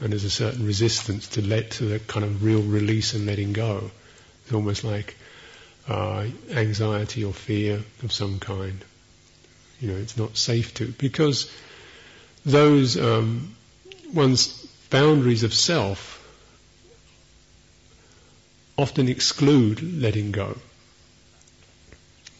and 0.00 0.12
there's 0.12 0.24
a 0.24 0.30
certain 0.30 0.64
resistance 0.66 1.28
to 1.28 1.42
let 1.42 1.72
to 1.72 1.84
the 1.84 1.98
kind 1.98 2.24
of 2.24 2.42
real 2.42 2.62
release 2.62 3.12
and 3.14 3.26
letting 3.26 3.52
go. 3.52 3.90
It's 4.44 4.52
almost 4.54 4.82
like 4.82 5.16
uh, 5.88 6.26
anxiety 6.50 7.24
or 7.24 7.34
fear 7.34 7.82
of 8.02 8.12
some 8.12 8.38
kind. 8.40 8.82
You 9.80 9.92
know, 9.92 9.96
it's 9.98 10.16
not 10.16 10.36
safe 10.36 10.72
to 10.74 10.86
because 10.88 11.50
those 12.44 12.96
um, 12.96 13.54
one's 14.12 14.48
boundaries 14.90 15.42
of 15.42 15.54
self 15.54 16.16
often 18.76 19.08
exclude 19.08 19.82
letting 20.00 20.32
go. 20.32 20.56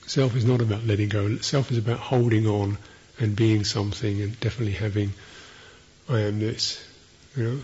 Self 0.06 0.34
is 0.34 0.44
not 0.44 0.60
about 0.60 0.84
letting 0.84 1.08
go. 1.08 1.36
Self 1.38 1.70
is 1.70 1.78
about 1.78 1.98
holding 1.98 2.46
on 2.46 2.78
and 3.18 3.36
being 3.36 3.64
something 3.64 4.22
and 4.22 4.40
definitely 4.40 4.72
having 4.72 5.12
I 6.08 6.20
am 6.20 6.40
this. 6.40 6.84
You 7.36 7.44
know? 7.44 7.58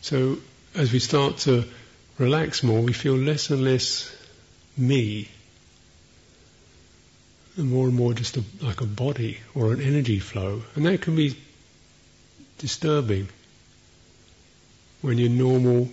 So 0.00 0.38
as 0.74 0.92
we 0.92 0.98
start 0.98 1.38
to 1.38 1.64
relax 2.16 2.62
more, 2.62 2.80
we 2.80 2.92
feel 2.92 3.14
less 3.14 3.50
and 3.50 3.62
less 3.62 4.14
me, 4.76 5.28
and 7.56 7.70
more 7.70 7.86
and 7.86 7.94
more 7.96 8.14
just 8.14 8.36
a, 8.36 8.44
like 8.60 8.80
a 8.80 8.86
body 8.86 9.40
or 9.54 9.72
an 9.72 9.80
energy 9.80 10.18
flow. 10.18 10.62
And 10.74 10.86
that 10.86 11.02
can 11.02 11.16
be 11.16 11.36
disturbing 12.58 13.28
when 15.02 15.18
your 15.18 15.30
normal 15.30 15.88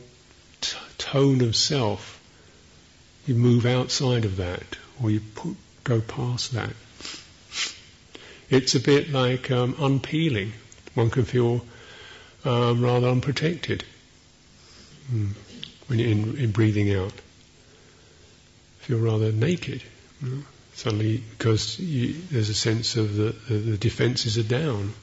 t- 0.62 0.78
tone 0.97 1.41
of 1.41 1.56
self, 1.56 2.19
you 3.26 3.36
move 3.36 3.65
outside 3.65 4.26
of 4.26 4.38
that, 4.38 4.78
or 5.02 5.12
you 5.12 5.21
put, 5.36 5.56
go 5.84 6.02
past 6.02 6.54
that. 6.54 6.73
It's 8.49 8.76
a 8.76 8.80
bit 8.80 9.12
like 9.12 9.52
um, 9.52 9.76
unpeeling. 9.80 10.54
One 10.93 11.10
can 11.10 11.26
feel 11.26 11.65
um, 12.45 12.82
rather 12.82 13.08
unprotected 13.08 13.84
mm. 15.12 15.32
when 15.88 15.99
you're 15.99 16.10
in, 16.10 16.38
in, 16.38 16.52
breathing 16.52 16.93
out. 16.93 17.13
Feel 18.80 18.99
rather 18.99 19.32
naked. 19.32 19.82
Know? 20.21 20.43
Suddenly, 20.76 21.23
because 21.38 21.80
you, 21.80 22.15
there's 22.32 22.49
a 22.49 22.54
sense 22.54 22.95
of 22.95 23.15
the, 23.15 23.36
the, 23.47 23.56
the 23.56 23.78
defences 23.78 24.38
are 24.38 24.43
down. 24.43 24.93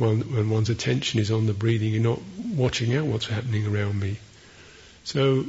When, 0.00 0.48
one's 0.48 0.70
attention 0.70 1.20
is 1.20 1.30
on 1.30 1.46
the 1.46 1.52
breathing, 1.52 1.92
you're 1.92 2.02
not 2.02 2.20
watching 2.54 2.96
out 2.96 3.06
what's 3.06 3.26
happening 3.26 3.66
around 3.66 4.00
me. 4.00 4.16
So, 5.04 5.44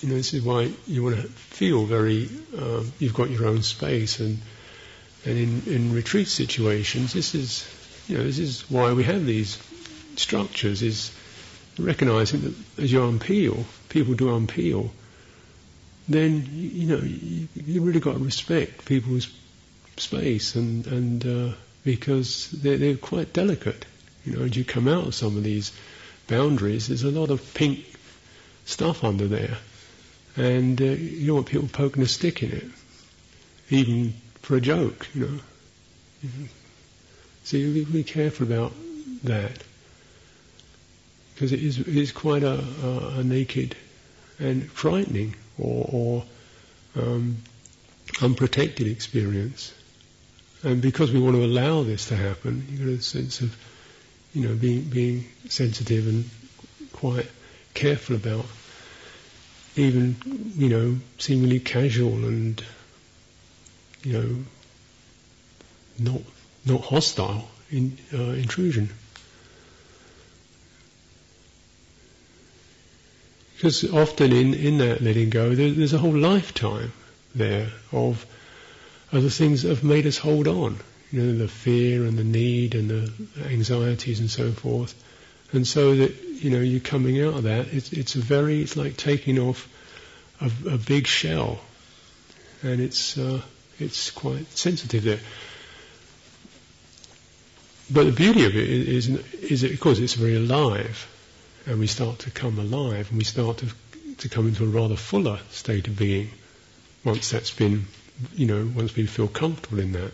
you 0.00 0.08
know, 0.08 0.14
this 0.14 0.34
is 0.34 0.42
why 0.42 0.70
you 0.86 1.02
want 1.02 1.16
to 1.16 1.22
feel 1.22 1.86
very, 1.86 2.28
uh, 2.56 2.82
you've 2.98 3.14
got 3.14 3.30
your 3.30 3.46
own 3.46 3.62
space 3.62 4.20
and 4.20 4.38
and 5.24 5.38
in, 5.38 5.74
in 5.74 5.94
retreat 5.94 6.28
situations, 6.28 7.12
this 7.12 7.34
is, 7.34 7.66
you 8.08 8.18
know, 8.18 8.24
this 8.24 8.38
is 8.38 8.68
why 8.70 8.92
we 8.92 9.04
have 9.04 9.24
these 9.24 9.58
structures, 10.16 10.82
is 10.82 11.10
recognizing 11.78 12.42
that 12.42 12.82
as 12.82 12.92
you 12.92 13.00
unpeel, 13.00 13.64
people 13.88 14.14
do 14.14 14.26
unpeel, 14.26 14.90
then, 16.08 16.46
you 16.52 16.86
know, 16.86 17.02
you, 17.02 17.48
you 17.54 17.80
really 17.80 18.00
got 18.00 18.12
to 18.12 18.18
respect 18.18 18.84
people's 18.84 19.28
space 19.96 20.56
and, 20.56 20.86
and 20.86 21.26
uh, 21.26 21.54
because 21.84 22.50
they're, 22.50 22.76
they're 22.76 22.96
quite 22.96 23.32
delicate. 23.32 23.86
You 24.24 24.36
know, 24.36 24.44
as 24.44 24.56
you 24.56 24.64
come 24.64 24.88
out 24.88 25.06
of 25.06 25.14
some 25.14 25.36
of 25.36 25.42
these 25.42 25.72
boundaries, 26.26 26.88
there's 26.88 27.02
a 27.02 27.10
lot 27.10 27.30
of 27.30 27.54
pink 27.54 27.84
stuff 28.64 29.04
under 29.04 29.26
there. 29.26 29.58
And 30.36 30.80
uh, 30.80 30.84
you 30.84 31.26
don't 31.28 31.36
want 31.36 31.46
people 31.46 31.68
poking 31.68 32.02
a 32.02 32.06
stick 32.06 32.42
in 32.42 32.52
it. 32.52 32.64
Even 33.70 34.14
for 34.40 34.56
a 34.56 34.60
joke, 34.60 35.06
you 35.14 35.26
know. 35.26 35.40
So 37.44 37.56
you 37.56 37.84
be 37.84 38.04
careful 38.04 38.46
about 38.46 38.72
that 39.24 39.62
because 41.34 41.52
it 41.52 41.62
is, 41.62 41.78
it 41.78 41.88
is 41.88 42.12
quite 42.12 42.42
a, 42.42 42.64
a, 42.82 43.18
a, 43.18 43.24
naked 43.24 43.76
and 44.38 44.70
frightening 44.70 45.34
or, 45.58 45.88
or 45.92 46.24
um, 46.96 47.36
unprotected 48.22 48.86
experience. 48.86 49.74
And 50.62 50.80
because 50.80 51.10
we 51.12 51.20
want 51.20 51.36
to 51.36 51.44
allow 51.44 51.82
this 51.82 52.08
to 52.08 52.16
happen, 52.16 52.66
you 52.70 52.78
get 52.78 52.88
a 52.88 53.02
sense 53.02 53.40
of, 53.40 53.56
you 54.34 54.48
know, 54.48 54.54
being 54.54 54.82
being 54.82 55.24
sensitive 55.48 56.06
and 56.08 56.28
quite 56.92 57.26
careful 57.72 58.16
about 58.16 58.44
even, 59.76 60.16
you 60.56 60.68
know, 60.68 60.96
seemingly 61.18 61.60
casual 61.60 62.24
and 62.24 62.62
you 64.02 64.12
know, 64.12 64.36
not 65.98 66.20
not 66.66 66.80
hostile 66.82 67.48
in, 67.70 67.98
uh, 68.12 68.32
intrusion. 68.32 68.90
Because 73.56 73.90
often 73.92 74.32
in, 74.32 74.52
in 74.54 74.78
that 74.78 75.00
letting 75.00 75.30
go, 75.30 75.54
there, 75.54 75.70
there's 75.70 75.92
a 75.92 75.98
whole 75.98 76.16
lifetime 76.16 76.92
there 77.34 77.70
of 77.92 78.26
other 79.12 79.30
things 79.30 79.62
that 79.62 79.68
have 79.68 79.84
made 79.84 80.06
us 80.06 80.18
hold 80.18 80.48
on. 80.48 80.78
You 81.14 81.22
know, 81.22 81.38
the 81.38 81.46
fear 81.46 82.04
and 82.06 82.18
the 82.18 82.24
need 82.24 82.74
and 82.74 82.90
the 82.90 83.12
anxieties 83.48 84.18
and 84.18 84.28
so 84.28 84.50
forth. 84.50 85.00
And 85.52 85.64
so 85.64 85.94
that, 85.94 86.12
you 86.42 86.50
know, 86.50 86.58
you're 86.58 86.80
coming 86.80 87.22
out 87.22 87.34
of 87.34 87.42
that, 87.44 87.68
it's, 87.68 87.92
it's 87.92 88.16
a 88.16 88.18
very, 88.18 88.62
it's 88.62 88.76
like 88.76 88.96
taking 88.96 89.38
off 89.38 89.68
a, 90.40 90.50
a 90.68 90.76
big 90.76 91.06
shell. 91.06 91.60
And 92.64 92.80
it's, 92.80 93.16
uh, 93.16 93.40
it's 93.78 94.10
quite 94.10 94.50
sensitive 94.58 95.04
there. 95.04 95.20
But 97.88 98.06
the 98.06 98.12
beauty 98.12 98.44
of 98.46 98.56
it 98.56 98.68
is, 98.68 99.08
is 99.08 99.62
of 99.62 99.78
course, 99.78 100.00
it's 100.00 100.14
very 100.14 100.34
alive, 100.34 101.06
and 101.66 101.78
we 101.78 101.86
start 101.86 102.18
to 102.20 102.32
come 102.32 102.58
alive, 102.58 103.10
and 103.10 103.18
we 103.18 103.24
start 103.24 103.58
to, 103.58 103.66
to 104.18 104.28
come 104.28 104.48
into 104.48 104.64
a 104.64 104.68
rather 104.68 104.96
fuller 104.96 105.38
state 105.50 105.86
of 105.86 105.96
being 105.96 106.30
once 107.04 107.30
that's 107.30 107.52
been, 107.52 107.84
you 108.34 108.46
know, 108.46 108.68
once 108.74 108.96
we 108.96 109.06
feel 109.06 109.28
comfortable 109.28 109.78
in 109.78 109.92
that. 109.92 110.10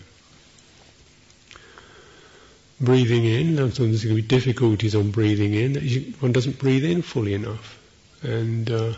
Breathing 2.81 3.27
in, 3.27 3.57
sometimes 3.57 3.77
there's 3.77 4.05
going 4.05 4.16
to 4.16 4.23
be 4.23 4.29
difficulties 4.29 4.95
on 4.95 5.11
breathing 5.11 5.53
in. 5.53 5.75
One 6.21 6.33
doesn't 6.33 6.59
breathe 6.59 6.85
in 6.85 7.03
fully 7.03 7.35
enough, 7.35 7.79
and 8.23 8.71
uh, 8.71 8.93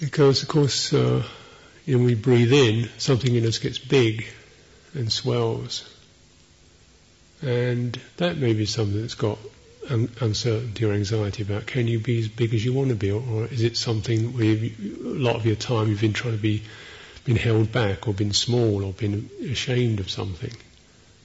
because, 0.00 0.42
of 0.42 0.48
course, 0.48 0.92
uh, 0.92 1.22
when 1.86 2.04
we 2.04 2.14
breathe 2.14 2.52
in, 2.52 2.90
something 2.98 3.34
in 3.34 3.46
us 3.46 3.58
gets 3.58 3.78
big 3.78 4.26
and 4.94 5.10
swells. 5.10 5.88
And 7.40 7.98
that 8.18 8.36
may 8.36 8.52
be 8.52 8.66
something 8.66 9.00
that's 9.00 9.14
got 9.14 9.38
un- 9.88 10.10
uncertainty 10.20 10.84
or 10.84 10.92
anxiety 10.92 11.42
about. 11.42 11.66
Can 11.66 11.86
you 11.86 12.00
be 12.00 12.18
as 12.18 12.28
big 12.28 12.52
as 12.52 12.64
you 12.64 12.72
want 12.72 12.90
to 12.90 12.94
be, 12.94 13.10
or, 13.10 13.22
or 13.22 13.46
is 13.46 13.62
it 13.62 13.76
something 13.76 14.36
where 14.36 14.44
you, 14.44 14.96
a 15.04 15.18
lot 15.18 15.36
of 15.36 15.46
your 15.46 15.56
time 15.56 15.88
you've 15.88 16.00
been 16.00 16.12
trying 16.12 16.36
to 16.36 16.42
be, 16.42 16.62
been 17.24 17.36
held 17.36 17.72
back, 17.72 18.06
or 18.06 18.14
been 18.14 18.32
small, 18.32 18.84
or 18.84 18.92
been 18.92 19.30
ashamed 19.50 20.00
of 20.00 20.10
something? 20.10 20.52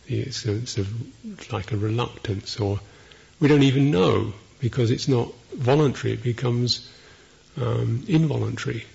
It's, 0.08 0.46
it's 0.46 0.78
of 0.78 1.52
like 1.52 1.72
a 1.72 1.78
reluctance, 1.78 2.60
or 2.60 2.80
we 3.40 3.48
don't 3.48 3.64
even 3.64 3.92
know 3.92 4.34
because 4.60 4.92
it's 4.92 5.08
not 5.08 5.34
voluntary. 5.54 6.14
It 6.14 6.24
becomes 6.24 6.90
um, 7.58 8.04
involuntary 8.08 8.86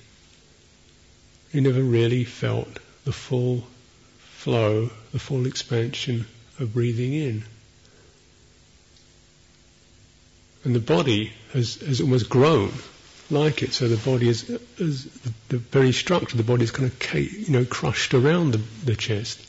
you 1.52 1.60
never 1.60 1.82
really 1.82 2.24
felt 2.24 2.78
the 3.04 3.12
full 3.12 3.64
flow, 4.18 4.90
the 5.12 5.18
full 5.18 5.46
expansion 5.46 6.26
of 6.58 6.74
breathing 6.74 7.14
in. 7.14 7.44
And 10.64 10.74
the 10.74 10.80
body 10.80 11.32
has, 11.52 11.76
has 11.76 12.00
almost 12.00 12.28
grown 12.28 12.72
like 13.30 13.62
it, 13.62 13.72
so 13.72 13.88
the 13.88 13.96
body 13.96 14.28
is, 14.28 14.48
is 14.78 15.04
the, 15.04 15.32
the, 15.48 15.58
very 15.58 15.92
structure, 15.92 16.36
the 16.36 16.42
body 16.42 16.64
is 16.64 16.70
kind 16.70 16.90
of 16.90 17.14
you 17.14 17.50
know 17.50 17.64
crushed 17.64 18.14
around 18.14 18.52
the, 18.52 18.60
the 18.84 18.96
chest. 18.96 19.40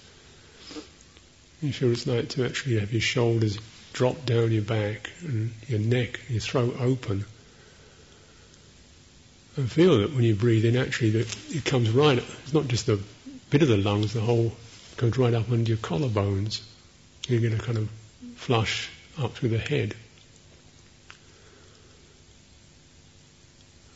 You 1.62 1.74
feel 1.74 1.92
it's 1.92 2.08
like 2.08 2.30
to 2.30 2.46
actually 2.46 2.80
have 2.80 2.92
your 2.92 3.02
shoulders 3.02 3.58
drop 3.94 4.26
down 4.26 4.52
your 4.52 4.62
back 4.62 5.10
and 5.22 5.52
your 5.68 5.80
neck, 5.80 6.20
your 6.30 6.40
throat 6.40 6.78
open 6.80 7.26
and 9.60 9.72
feel 9.72 10.00
that 10.00 10.14
when 10.14 10.24
you 10.24 10.36
breathe 10.36 10.66
in, 10.66 10.78
actually, 10.78 11.12
that 11.12 11.38
it 11.50 11.66
comes 11.66 11.90
right. 11.90 12.18
It's 12.18 12.54
not 12.54 12.68
just 12.68 12.88
a 12.90 13.00
bit 13.50 13.62
of 13.62 13.68
the 13.68 13.78
lungs; 13.78 14.14
the 14.14 14.22
whole 14.22 14.54
goes 14.98 15.18
right 15.18 15.34
up 15.34 15.52
under 15.52 15.70
your 15.70 15.78
collarbones. 15.78 16.62
You're 17.28 17.42
going 17.42 17.58
to 17.58 17.64
kind 17.64 17.78
of 17.78 17.90
flush 18.36 18.90
up 19.18 19.34
through 19.34 19.50
the 19.50 19.58
head. 19.58 19.96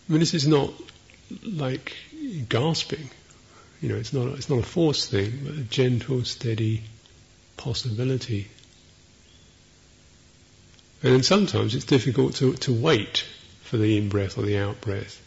I 0.10 0.12
mean, 0.12 0.20
this 0.20 0.34
is 0.34 0.48
not 0.48 0.74
like 1.44 1.96
gasping. 2.50 3.10
You 3.82 3.90
know, 3.90 3.96
it's 3.96 4.14
not 4.14 4.28
it's 4.38 4.50
not 4.50 4.60
a 4.60 4.64
forced 4.64 5.12
thing, 5.12 5.40
but 5.44 5.54
a 5.54 5.64
gentle, 5.64 6.26
steady 6.26 6.84
possibility. 7.58 8.48
And 11.02 11.14
then 11.14 11.24
sometimes 11.24 11.76
it's 11.76 11.86
difficult 11.86 12.36
to, 12.36 12.54
to 12.54 12.74
wait 12.74 13.26
for 13.64 13.78
the 13.78 13.98
in 13.98 14.10
breath 14.10 14.38
or 14.38 14.44
the 14.44 14.58
out 14.58 14.80
breath 14.82 15.20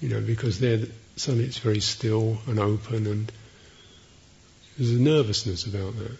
you 0.00 0.08
know, 0.08 0.20
because 0.20 0.60
there 0.60 0.80
suddenly 1.16 1.46
it's 1.46 1.58
very 1.58 1.80
still 1.80 2.38
and 2.46 2.58
open, 2.58 3.06
and 3.06 3.32
there's 4.76 4.92
a 4.92 5.00
nervousness 5.00 5.66
about 5.66 5.96
that. 5.98 6.16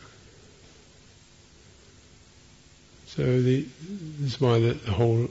So 3.07 3.23
the, 3.41 3.67
this 4.19 4.35
is 4.35 4.41
why 4.41 4.59
the, 4.59 4.73
the 4.75 4.91
whole, 4.93 5.29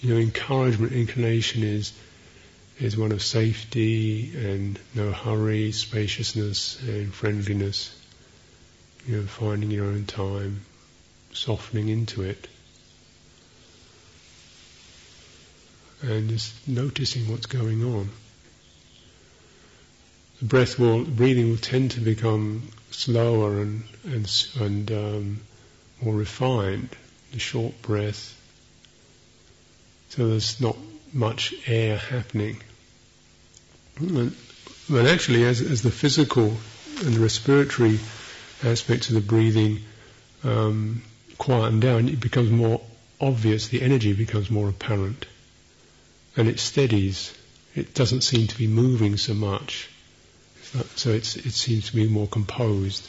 you 0.00 0.14
know, 0.14 0.20
encouragement, 0.20 0.92
inclination 0.92 1.62
is 1.62 1.92
is 2.80 2.96
one 2.96 3.12
of 3.12 3.22
safety 3.22 4.32
and 4.36 4.78
no 4.96 5.12
hurry, 5.12 5.70
spaciousness 5.70 6.80
and 6.82 7.14
friendliness. 7.14 7.94
You 9.06 9.18
know, 9.18 9.26
finding 9.26 9.70
your 9.70 9.86
own 9.86 10.06
time, 10.06 10.62
softening 11.32 11.88
into 11.88 12.22
it. 12.22 12.48
and 16.08 16.28
just 16.28 16.52
noticing 16.68 17.30
what's 17.30 17.46
going 17.46 17.82
on. 17.82 18.10
The 20.40 20.44
breath 20.46 20.78
will, 20.78 21.04
breathing 21.04 21.50
will 21.50 21.56
tend 21.56 21.92
to 21.92 22.00
become 22.00 22.68
slower 22.90 23.60
and 23.60 23.84
and 24.04 24.46
and 24.60 24.92
um, 24.92 25.40
more 26.02 26.14
refined, 26.14 26.90
the 27.32 27.38
short 27.38 27.80
breath. 27.82 28.40
So 30.10 30.28
there's 30.28 30.60
not 30.60 30.76
much 31.12 31.54
air 31.66 31.96
happening. 31.96 32.60
But 34.00 35.06
actually, 35.06 35.44
as, 35.44 35.60
as 35.60 35.82
the 35.82 35.90
physical 35.90 36.56
and 37.04 37.14
the 37.14 37.20
respiratory 37.20 37.98
aspects 38.62 39.08
of 39.08 39.14
the 39.14 39.20
breathing 39.20 39.80
um, 40.42 41.02
quieten 41.38 41.80
down, 41.80 42.08
it 42.08 42.20
becomes 42.20 42.50
more 42.50 42.80
obvious, 43.20 43.68
the 43.68 43.82
energy 43.82 44.12
becomes 44.12 44.50
more 44.50 44.68
apparent. 44.68 45.26
And 46.36 46.48
it 46.48 46.58
steadies. 46.58 47.32
It 47.74 47.94
doesn't 47.94 48.22
seem 48.22 48.46
to 48.48 48.58
be 48.58 48.66
moving 48.66 49.16
so 49.16 49.34
much. 49.34 49.88
So 50.96 51.10
it 51.10 51.24
seems 51.24 51.86
to 51.90 51.94
be 51.94 52.08
more 52.08 52.26
composed. 52.26 53.06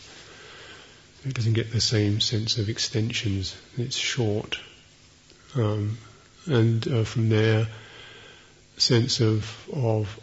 It 1.26 1.34
doesn't 1.34 1.54
get 1.54 1.72
the 1.72 1.82
same 1.82 2.20
sense 2.20 2.60
of 2.60 2.70
extensions. 2.70 3.56
It's 3.78 3.98
short. 3.98 4.60
Um, 5.56 5.98
and 6.46 6.88
uh, 6.88 7.04
from 7.04 7.30
there, 7.30 7.68
sense 8.78 9.22
of, 9.22 9.68
of 9.74 10.20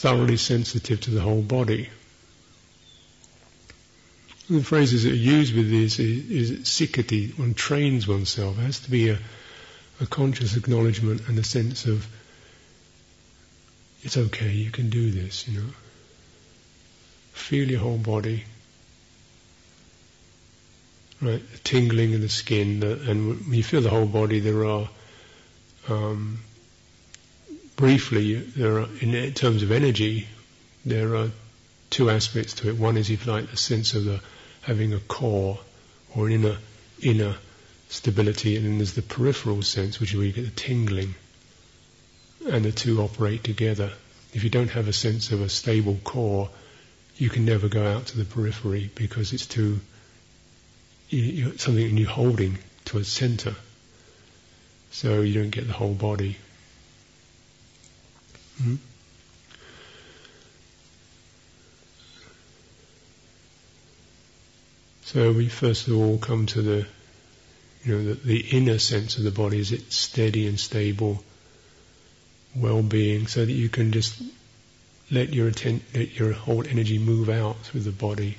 thoroughly 0.00 0.36
sensitive 0.36 1.00
to 1.02 1.10
the 1.10 1.20
whole 1.20 1.42
body. 1.42 1.88
the 4.48 4.62
phrases 4.62 5.04
that 5.04 5.12
are 5.12 5.16
used 5.16 5.54
with 5.54 5.70
this 5.70 5.98
is, 5.98 6.52
is 6.62 7.32
one 7.36 7.54
trains 7.54 8.08
oneself. 8.08 8.58
It 8.58 8.62
has 8.62 8.80
to 8.80 8.90
be 8.90 9.10
a, 9.10 9.18
a 10.00 10.06
conscious 10.06 10.56
acknowledgement 10.56 11.28
and 11.28 11.38
a 11.38 11.44
sense 11.44 11.84
of 11.84 12.06
it's 14.02 14.16
okay, 14.16 14.50
you 14.50 14.70
can 14.70 14.90
do 14.90 15.10
this, 15.10 15.48
you 15.48 15.60
know. 15.60 15.66
Feel 17.32 17.68
your 17.68 17.80
whole 17.80 17.98
body. 17.98 18.44
Right, 21.20 21.42
the 21.52 21.58
tingling 21.58 22.12
in 22.12 22.20
the 22.20 22.28
skin, 22.28 22.82
and 22.84 23.40
when 23.46 23.54
you 23.54 23.64
feel 23.64 23.80
the 23.80 23.90
whole 23.90 24.06
body, 24.06 24.38
there 24.38 24.64
are 24.64 24.88
um, 25.88 26.38
briefly, 27.78 28.34
there 28.34 28.80
are, 28.80 28.88
in 29.00 29.32
terms 29.34 29.62
of 29.62 29.70
energy, 29.70 30.26
there 30.84 31.14
are 31.14 31.30
two 31.90 32.10
aspects 32.10 32.54
to 32.54 32.68
it. 32.68 32.76
One 32.76 32.96
is, 32.96 33.08
if 33.08 33.24
you 33.24 33.32
like, 33.32 33.50
the 33.50 33.56
sense 33.56 33.94
of 33.94 34.04
the, 34.04 34.20
having 34.62 34.92
a 34.92 34.98
core 34.98 35.58
or 36.14 36.26
an 36.26 36.32
inner 36.32 36.56
inner 37.00 37.36
stability, 37.88 38.56
and 38.56 38.66
then 38.66 38.78
there's 38.78 38.94
the 38.94 39.02
peripheral 39.02 39.62
sense, 39.62 40.00
which 40.00 40.10
is 40.10 40.16
where 40.16 40.26
you 40.26 40.32
get 40.32 40.44
the 40.44 40.60
tingling, 40.60 41.14
and 42.50 42.64
the 42.64 42.72
two 42.72 43.00
operate 43.00 43.44
together. 43.44 43.92
If 44.34 44.42
you 44.42 44.50
don't 44.50 44.70
have 44.70 44.88
a 44.88 44.92
sense 44.92 45.30
of 45.30 45.40
a 45.40 45.48
stable 45.48 45.98
core, 46.02 46.50
you 47.16 47.30
can 47.30 47.44
never 47.44 47.68
go 47.68 47.86
out 47.86 48.06
to 48.06 48.18
the 48.18 48.24
periphery 48.24 48.90
because 48.96 49.32
it's 49.32 49.46
too 49.46 49.80
you, 51.08 51.56
something 51.56 51.96
you're 51.96 52.10
holding 52.10 52.58
to 52.86 52.98
a 52.98 53.04
center, 53.04 53.54
so 54.90 55.20
you 55.20 55.34
don't 55.34 55.50
get 55.50 55.68
the 55.68 55.72
whole 55.72 55.94
body. 55.94 56.36
Hmm? 58.62 58.76
So 65.04 65.32
we 65.32 65.48
first 65.48 65.88
of 65.88 65.96
all 65.96 66.18
come 66.18 66.46
to 66.46 66.60
the, 66.60 66.86
you 67.84 67.94
know, 67.94 68.04
the, 68.12 68.14
the 68.14 68.40
inner 68.40 68.78
sense 68.78 69.16
of 69.16 69.24
the 69.24 69.30
body 69.30 69.58
is 69.58 69.72
it 69.72 69.90
steady 69.92 70.46
and 70.46 70.60
stable, 70.60 71.24
well-being, 72.54 73.26
so 73.26 73.44
that 73.44 73.52
you 73.52 73.68
can 73.68 73.92
just 73.92 74.20
let 75.10 75.32
your 75.32 75.48
atten- 75.48 75.82
let 75.94 76.14
your 76.18 76.32
whole 76.32 76.66
energy 76.66 76.98
move 76.98 77.30
out 77.30 77.58
through 77.62 77.80
the 77.80 77.90
body, 77.90 78.36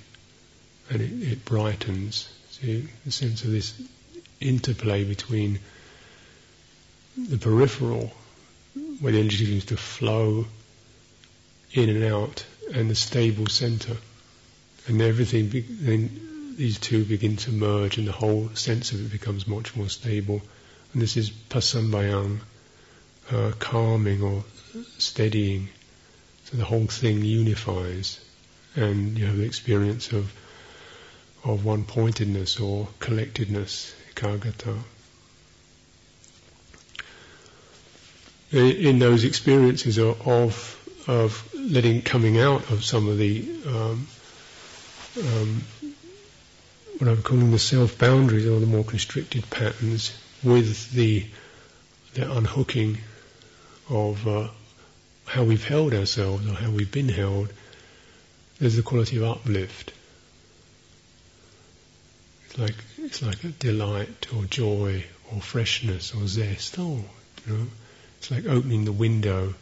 and 0.92 1.02
it, 1.02 1.32
it 1.32 1.46
brightens. 1.46 2.30
See 2.52 2.88
the 3.04 3.12
sense 3.12 3.44
of 3.44 3.52
this 3.52 3.74
interplay 4.40 5.06
between 5.06 5.60
the 7.18 7.38
peripheral 7.38 8.14
where 9.00 9.12
the 9.12 9.20
energy 9.20 9.46
seems 9.46 9.66
to 9.66 9.78
flow 9.78 10.46
in 11.72 11.90
and 11.90 12.04
out, 12.04 12.46
and 12.74 12.90
the 12.90 12.96
stable 12.96 13.48
center. 13.48 13.98
And 14.88 15.02
everything, 15.02 15.48
be- 15.50 15.62
then 15.62 16.56
these 16.56 16.80
two 16.80 17.06
begin 17.06 17.38
to 17.38 17.52
merge, 17.52 17.98
and 17.98 18.08
the 18.08 18.12
whole 18.12 18.50
sense 18.56 18.92
of 18.92 19.06
it 19.06 19.12
becomes 19.12 19.48
much 19.48 19.76
more 19.76 19.90
stable. 19.90 20.42
And 20.94 21.02
this 21.02 21.18
is 21.18 21.30
passambhayam, 21.30 22.40
uh, 23.32 23.52
calming 23.60 24.24
or 24.24 24.44
steadying. 24.98 25.70
So 26.46 26.58
the 26.58 26.66
whole 26.66 26.88
thing 26.88 27.24
unifies, 27.24 28.20
and 28.76 29.18
you 29.18 29.26
have 29.26 29.38
the 29.38 29.46
experience 29.46 30.12
of 30.12 30.32
of 31.44 31.64
one 31.64 31.86
pointedness 31.86 32.60
or 32.60 32.90
collectedness, 33.00 33.94
ekaggata. 34.14 34.78
In 38.52 39.00
those 39.00 39.24
experiences 39.24 40.00
of 40.00 40.76
of 41.08 41.54
letting 41.56 42.02
coming 42.02 42.40
out 42.40 42.70
of 42.72 42.84
some 42.84 43.08
of 43.08 43.18
the 43.18 43.48
um, 43.68 44.08
um, 45.18 45.64
what 46.98 47.10
I'm 47.10 47.22
calling 47.22 47.52
the 47.52 47.60
self 47.60 47.98
boundaries 47.98 48.48
or 48.48 48.60
the 48.60 48.66
more 48.66 48.84
constricted 48.84 49.50
patterns 49.50 50.18
with 50.44 50.92
the 50.92 51.26
the 52.14 52.32
unhooking 52.32 52.98
of 53.90 54.28
uh, 54.28 54.48
how 55.26 55.44
we've 55.44 55.64
held 55.64 55.94
ourselves 55.94 56.48
or 56.48 56.54
how 56.54 56.72
we've 56.72 56.92
been 56.92 57.10
held. 57.10 57.54
There's 58.60 58.76
the 58.76 58.84
quality 58.84 59.18
of 59.18 59.24
uplift. 59.24 59.94
It's 62.46 62.58
like 62.58 62.76
it's 62.98 63.22
like 63.22 63.44
a 63.44 63.50
delight 63.50 64.28
or 64.36 64.44
joy 64.46 65.06
or 65.32 65.40
freshness 65.40 66.14
or 66.14 66.28
zest. 66.28 66.78
Oh, 66.80 67.04
you 67.46 67.54
know 67.54 67.68
it's 68.20 68.30
like 68.30 68.46
opening 68.46 68.84
the 68.84 68.92
window 68.92 69.54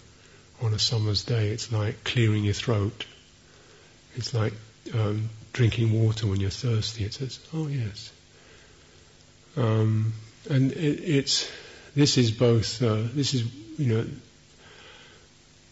on 0.62 0.74
a 0.74 0.80
summer's 0.80 1.24
day. 1.24 1.50
It's 1.50 1.72
like 1.72 2.04
clearing 2.04 2.44
your 2.44 2.56
throat. 2.56 3.06
It's 4.16 4.34
like 4.34 4.54
um, 4.96 5.30
drinking 5.54 5.94
water 5.94 6.26
when 6.26 6.40
you're 6.40 6.50
thirsty. 6.50 7.04
It 7.04 7.14
says, 7.14 7.40
"Oh 7.54 7.68
yes." 7.68 8.12
Um, 9.56 10.14
and 10.50 10.72
it, 10.72 10.76
it's 10.76 11.50
this 11.96 12.18
is 12.18 12.32
both 12.32 12.82
uh, 12.82 13.04
this 13.14 13.36
is 13.36 13.44
you 13.78 13.94
know 13.94 14.06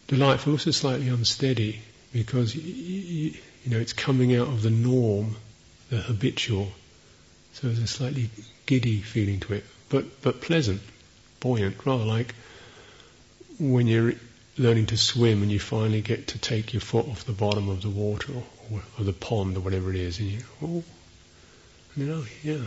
delightful, 0.08 0.54
also 0.54 0.70
slightly 0.70 1.08
unsteady 1.08 1.82
because 2.14 2.56
you 2.56 3.34
know 3.66 3.80
it's 3.80 3.94
coming 3.94 4.36
out 4.36 4.48
of 4.48 4.62
the 4.62 4.70
norm, 4.70 5.38
the 5.90 5.98
habitual. 5.98 6.72
So 7.54 7.68
there's 7.68 7.80
a 7.80 7.88
slightly 7.88 8.30
giddy 8.68 9.02
feeling 9.02 9.40
to 9.42 9.54
it, 9.54 9.64
but 9.90 10.22
but 10.22 10.42
pleasant, 10.42 10.82
buoyant, 11.40 11.84
rather 11.84 12.06
like 12.06 12.36
when 13.60 13.88
you're 13.88 14.14
learning 14.58 14.88
to 14.88 14.98
swim 14.98 15.42
and 15.42 15.52
you 15.52 15.60
finally 15.60 16.02
get 16.02 16.28
to 16.28 16.38
take 16.38 16.74
your 16.74 16.82
foot 16.82 17.08
off 17.08 17.26
the 17.26 17.34
bottom 17.34 17.70
of 17.70 17.82
the 17.82 17.90
water 17.90 18.34
or, 18.72 18.82
or 18.98 19.04
the 19.04 19.14
pond 19.14 19.58
or 19.58 19.60
whatever 19.60 19.90
it 19.90 19.98
is, 19.98 20.20
and 20.20 20.30
you, 20.30 20.40
oh, 20.62 20.84
and 21.96 22.08
then, 22.08 22.12
oh, 22.12 22.26
yeah. 22.44 22.66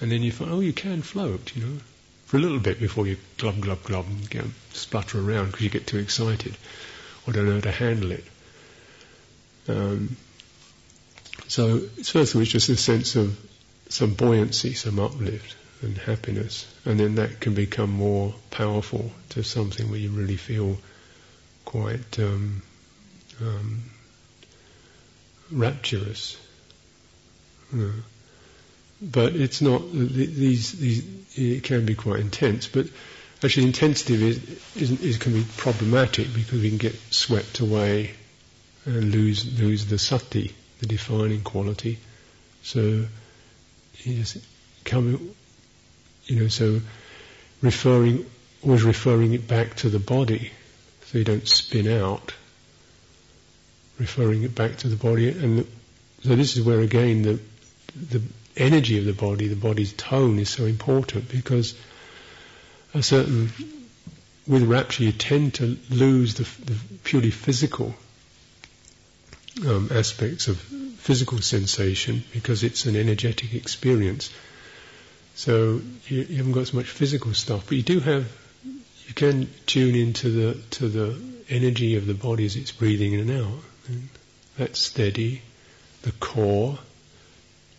And 0.00 0.10
then 0.10 0.22
you 0.22 0.32
find, 0.32 0.50
oh, 0.50 0.60
you 0.60 0.72
can 0.72 1.02
float, 1.02 1.54
you 1.54 1.64
know, 1.64 1.80
for 2.26 2.36
a 2.36 2.40
little 2.40 2.58
bit 2.58 2.80
before 2.80 3.06
you 3.06 3.16
glub, 3.38 3.60
glub, 3.60 3.82
glub 3.82 4.06
and 4.06 4.28
get, 4.30 4.44
splutter 4.72 5.18
around 5.20 5.46
because 5.46 5.62
you 5.62 5.70
get 5.70 5.86
too 5.86 5.98
excited 5.98 6.56
or 7.26 7.32
don't 7.32 7.46
know 7.46 7.54
how 7.54 7.60
to 7.60 7.70
handle 7.70 8.12
it. 8.12 8.24
Um, 9.68 10.16
so, 11.48 11.80
first 11.80 12.32
of 12.32 12.36
all, 12.36 12.42
it's 12.42 12.50
just 12.50 12.68
a 12.68 12.76
sense 12.76 13.16
of 13.16 13.38
some 13.88 14.14
buoyancy, 14.14 14.74
some 14.74 14.98
uplift 14.98 15.56
and 15.82 15.96
happiness. 15.96 16.66
And 16.84 16.98
then 16.98 17.14
that 17.16 17.40
can 17.40 17.54
become 17.54 17.90
more 17.90 18.34
powerful 18.50 19.12
to 19.30 19.42
something 19.42 19.90
where 19.90 19.98
you 19.98 20.10
really 20.10 20.36
feel 20.36 20.78
quite 21.64 22.18
um, 22.18 22.62
um, 23.40 23.82
rapturous. 25.50 26.36
Uh, 27.74 27.92
but 29.00 29.34
it's 29.34 29.62
not, 29.62 29.90
these, 29.92 30.72
these, 30.72 31.04
it 31.36 31.64
can 31.64 31.86
be 31.86 31.94
quite 31.94 32.20
intense, 32.20 32.68
but 32.68 32.86
actually 33.42 33.66
intensity 33.66 34.14
is, 34.76 35.02
is, 35.02 35.16
can 35.16 35.32
be 35.32 35.44
problematic 35.56 36.32
because 36.34 36.60
we 36.60 36.68
can 36.68 36.78
get 36.78 36.94
swept 37.10 37.60
away 37.60 38.10
and 38.84 39.10
lose, 39.10 39.58
lose 39.58 39.86
the 39.86 39.98
sati, 39.98 40.54
the 40.80 40.86
defining 40.86 41.40
quality. 41.42 41.98
So 42.62 43.06
you 44.02 44.16
just 44.16 44.38
come 44.84 45.34
you 46.24 46.40
know, 46.40 46.48
so 46.48 46.80
referring, 47.62 48.26
always 48.62 48.82
referring 48.82 49.32
it 49.34 49.46
back 49.46 49.74
to 49.76 49.88
the 49.88 49.98
body, 49.98 50.50
so 51.06 51.18
you 51.18 51.24
don't 51.24 51.46
spin 51.46 51.88
out. 51.88 52.32
Referring 53.98 54.44
it 54.44 54.54
back 54.54 54.76
to 54.78 54.88
the 54.88 54.96
body, 54.96 55.28
and 55.28 55.66
so 56.22 56.34
this 56.34 56.56
is 56.56 56.64
where 56.64 56.80
again 56.80 57.22
the 57.22 57.38
the 58.10 58.22
energy 58.56 58.98
of 58.98 59.04
the 59.04 59.12
body, 59.12 59.48
the 59.48 59.56
body's 59.56 59.92
tone 59.92 60.38
is 60.38 60.48
so 60.48 60.64
important 60.64 61.28
because 61.28 61.74
a 62.94 63.02
certain 63.02 63.50
with 64.46 64.62
rapture 64.64 65.04
you 65.04 65.12
tend 65.12 65.54
to 65.54 65.76
lose 65.90 66.34
the, 66.34 66.64
the 66.64 66.78
purely 67.04 67.30
physical 67.30 67.94
um, 69.66 69.88
aspects 69.92 70.48
of 70.48 70.58
physical 70.58 71.40
sensation 71.40 72.24
because 72.32 72.64
it's 72.64 72.86
an 72.86 72.96
energetic 72.96 73.54
experience. 73.54 74.30
So 75.40 75.80
you, 76.06 76.20
you, 76.20 76.36
haven't 76.36 76.52
got 76.52 76.66
so 76.66 76.76
much 76.76 76.90
physical 76.90 77.32
stuff, 77.32 77.64
but 77.66 77.74
you 77.78 77.82
do 77.82 77.98
have. 78.00 78.30
You 78.62 79.14
can 79.14 79.48
tune 79.64 79.94
into 79.94 80.28
the 80.28 80.60
to 80.72 80.86
the 80.86 81.18
energy 81.48 81.96
of 81.96 82.04
the 82.04 82.12
body 82.12 82.44
as 82.44 82.56
it's 82.56 82.72
breathing 82.72 83.14
in 83.14 83.20
and 83.20 83.30
out. 83.30 83.62
And 83.88 84.10
that's 84.58 84.78
steady. 84.78 85.40
The 86.02 86.12
core. 86.12 86.78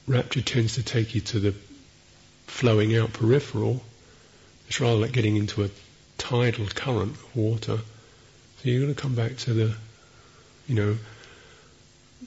Rapture 0.08 0.42
tends 0.42 0.74
to 0.76 0.84
take 0.84 1.14
you 1.14 1.22
to 1.22 1.40
the 1.40 1.54
flowing 2.48 2.98
out 2.98 3.14
peripheral. 3.14 3.84
It's 4.68 4.82
rather 4.82 4.98
like 4.98 5.12
getting 5.12 5.38
into 5.38 5.64
a 5.64 5.70
tidal 6.18 6.66
current 6.66 7.12
of 7.12 7.36
water. 7.36 7.78
So 7.78 8.62
you're 8.64 8.82
going 8.82 8.96
to 8.96 9.00
come 9.00 9.14
back 9.14 9.38
to 9.38 9.54
the, 9.54 9.76
you 10.68 10.74
know, 10.74 10.98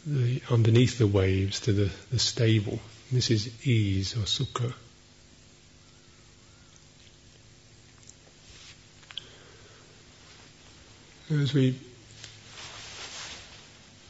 the 0.06 0.42
underneath 0.48 0.96
the 0.98 1.08
waves 1.08 1.58
to 1.62 1.72
the, 1.72 1.90
the 2.12 2.20
stable. 2.20 2.78
This 3.10 3.32
is 3.32 3.66
ease 3.66 4.14
or 4.14 4.26
sukha. 4.26 4.72
As 11.30 11.54
we, 11.54 11.78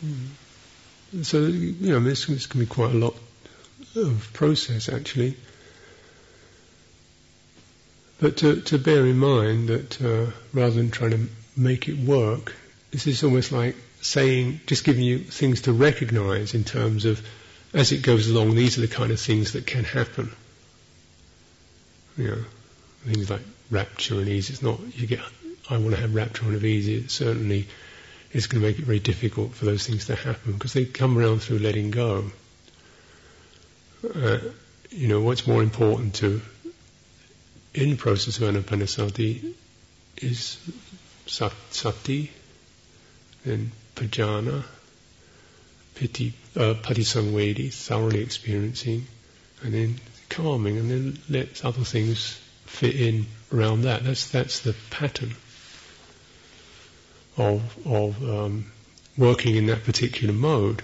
hmm. 0.01 1.23
so 1.23 1.39
you 1.39 1.93
know, 1.93 2.01
this, 2.01 2.27
this 2.27 2.47
can 2.47 2.61
be 2.61 2.67
quite 2.67 2.91
a 2.93 2.99
lot 2.99 3.15
of 3.97 4.31
process 4.33 4.89
actually. 4.89 5.37
But 8.21 8.39
to, 8.39 8.61
to 8.62 8.79
bear 8.79 9.07
in 9.07 9.19
mind 9.19 9.69
that 9.69 10.03
uh, 10.03 10.31
rather 10.53 10.75
than 10.75 10.91
trying 10.91 11.11
to 11.11 11.29
make 11.57 11.89
it 11.89 11.99
work, 11.99 12.55
this 12.91 13.07
is 13.07 13.23
almost 13.25 13.53
like 13.53 13.77
saying, 14.01 14.61
just 14.67 14.85
giving 14.85 15.05
you 15.05 15.19
things 15.19 15.62
to 15.62 15.73
recognize 15.73 16.55
in 16.55 16.65
terms 16.65 17.05
of, 17.05 17.27
as 17.73 17.91
it 17.93 18.03
goes 18.03 18.29
along, 18.29 18.55
these 18.55 18.79
are 18.79 18.83
the 18.83 18.89
kind 18.89 19.11
of 19.11 19.21
things 19.21 19.53
that 19.53 19.67
can 19.67 19.85
happen. 19.85 20.31
You 22.17 22.29
know, 22.29 22.45
things 23.05 23.31
like 23.31 23.41
rapture 23.71 24.21
and 24.21 24.29
ease. 24.29 24.51
It's 24.51 24.62
not, 24.62 24.79
you 24.97 25.07
get, 25.07 25.21
I 25.71 25.79
want 25.79 25.95
to 25.95 26.01
have 26.01 26.15
rapture 26.15 26.45
and 26.45 26.62
ease. 26.62 26.89
It 26.89 27.11
certainly 27.11 27.67
is 28.33 28.47
going 28.49 28.61
to 28.61 28.69
make 28.69 28.79
it 28.79 28.85
very 28.85 28.99
difficult 28.99 29.55
for 29.55 29.65
those 29.65 29.87
things 29.87 30.07
to 30.07 30.15
happen 30.15 30.53
because 30.53 30.75
they 30.75 30.85
come 30.85 31.17
around 31.17 31.41
through 31.41 31.61
letting 31.61 31.91
go. 31.91 32.31
Uh, 34.15 34.39
you 34.91 35.09
know, 35.09 35.21
what's 35.21 35.47
more 35.47 35.62
important 35.62 36.17
to, 36.17 36.43
in 37.73 37.91
the 37.91 37.97
process 37.97 38.39
of 38.39 38.43
anapanasati 38.55 39.55
is 40.19 40.59
sat, 41.27 41.53
sati, 41.71 42.31
then 43.47 43.73
pajana, 43.97 44.65
piti, 45.95 46.35
uh, 46.57 46.75
patisamvedi, 46.75 47.73
thoroughly 47.73 48.21
experiencing, 48.21 49.07
and 49.62 49.73
then 49.73 49.99
calming, 50.29 50.77
and 50.77 50.91
then 50.91 51.19
let 51.31 51.65
other 51.65 51.85
things 51.85 52.39
fit 52.67 52.95
in 52.95 53.25
around 53.51 53.83
that. 53.83 54.05
That's 54.05 54.29
that's 54.31 54.61
the 54.61 54.75
pattern 54.91 55.35
of 57.37 57.87
of 57.87 58.22
um, 58.28 58.72
working 59.16 59.57
in 59.57 59.66
that 59.66 59.85
particular 59.85 60.35
mode. 60.35 60.82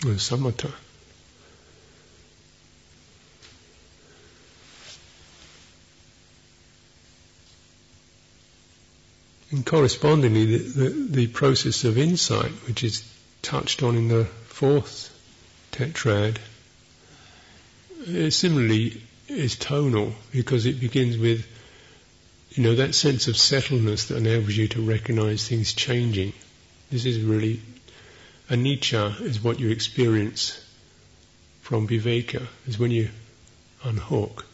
Samatha. 0.00 0.72
And 9.52 9.66
correspondingly, 9.66 10.56
the, 10.56 10.58
the, 10.58 10.88
the, 10.88 11.26
process 11.26 11.84
of 11.84 11.98
insight, 11.98 12.50
which 12.66 12.82
is 12.82 13.04
touched 13.42 13.82
on 13.82 13.96
in 13.96 14.08
the 14.08 14.24
fourth 14.24 15.10
tetrad, 15.72 16.38
similarly 18.30 19.02
is 19.28 19.56
tonal 19.56 20.14
because 20.32 20.64
it 20.64 20.80
begins 20.80 21.18
with, 21.18 21.46
you 22.54 22.62
know, 22.62 22.74
that 22.74 22.94
sense 22.94 23.28
of 23.28 23.34
settledness 23.34 24.08
that 24.08 24.18
enables 24.18 24.56
you 24.56 24.68
to 24.68 24.82
recognize 24.82 25.48
things 25.48 25.72
changing. 25.72 26.32
This 26.90 27.06
is 27.06 27.20
really, 27.20 27.60
anicca 28.50 29.20
is 29.22 29.42
what 29.42 29.58
you 29.58 29.70
experience 29.70 30.62
from 31.62 31.88
viveka, 31.88 32.46
is 32.66 32.78
when 32.78 32.90
you 32.90 33.08
unhook 33.84 34.44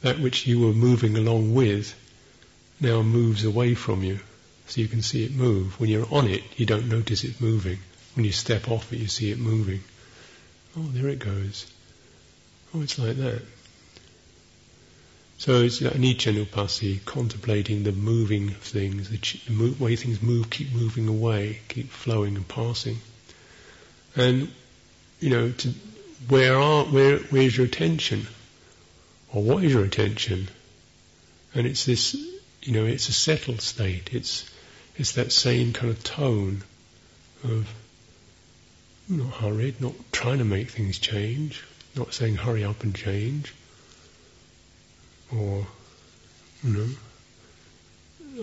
that 0.00 0.18
which 0.18 0.46
you 0.46 0.60
were 0.60 0.72
moving 0.72 1.16
along 1.16 1.54
with 1.54 1.94
now 2.80 3.02
moves 3.02 3.44
away 3.44 3.74
from 3.74 4.02
you, 4.02 4.18
so 4.66 4.80
you 4.80 4.88
can 4.88 5.02
see 5.02 5.24
it 5.24 5.32
move. 5.32 5.78
When 5.78 5.90
you're 5.90 6.12
on 6.12 6.28
it, 6.28 6.42
you 6.56 6.66
don't 6.66 6.88
notice 6.88 7.24
it 7.24 7.40
moving. 7.40 7.78
When 8.14 8.24
you 8.24 8.32
step 8.32 8.70
off 8.70 8.92
it, 8.92 8.98
you 8.98 9.08
see 9.08 9.30
it 9.30 9.38
moving. 9.38 9.80
Oh, 10.76 10.88
there 10.92 11.08
it 11.08 11.18
goes. 11.18 11.66
Oh, 12.74 12.82
it's 12.82 12.98
like 12.98 13.16
that. 13.16 13.42
So 15.44 15.60
it's 15.60 15.82
like 15.82 15.92
anicca 15.92 17.04
contemplating 17.04 17.82
the 17.82 17.92
moving 17.92 18.48
of 18.48 18.56
things, 18.56 19.10
the 19.10 19.76
way 19.78 19.94
things 19.94 20.22
move, 20.22 20.48
keep 20.48 20.72
moving 20.72 21.06
away, 21.06 21.60
keep 21.68 21.90
flowing 21.90 22.36
and 22.36 22.48
passing. 22.48 22.96
And, 24.16 24.50
you 25.20 25.28
know, 25.28 25.50
to, 25.50 25.74
where 26.28 26.56
are, 26.56 26.84
where, 26.84 27.18
where's 27.18 27.54
your 27.54 27.66
attention? 27.66 28.26
Or 29.34 29.42
what 29.42 29.62
is 29.62 29.74
your 29.74 29.84
attention? 29.84 30.48
And 31.54 31.66
it's 31.66 31.84
this 31.84 32.16
you 32.62 32.72
know, 32.72 32.86
it's 32.86 33.10
a 33.10 33.12
settled 33.12 33.60
state. 33.60 34.14
It's 34.14 34.50
it's 34.96 35.12
that 35.12 35.30
same 35.30 35.74
kind 35.74 35.90
of 35.90 36.02
tone 36.02 36.62
of 37.42 37.68
not 39.10 39.34
hurried, 39.34 39.78
not 39.78 39.92
trying 40.10 40.38
to 40.38 40.44
make 40.44 40.70
things 40.70 40.98
change, 40.98 41.62
not 41.94 42.14
saying 42.14 42.36
hurry 42.36 42.64
up 42.64 42.82
and 42.82 42.94
change, 42.94 43.52
or 45.32 45.66
you 46.62 46.70
know, 46.70 46.88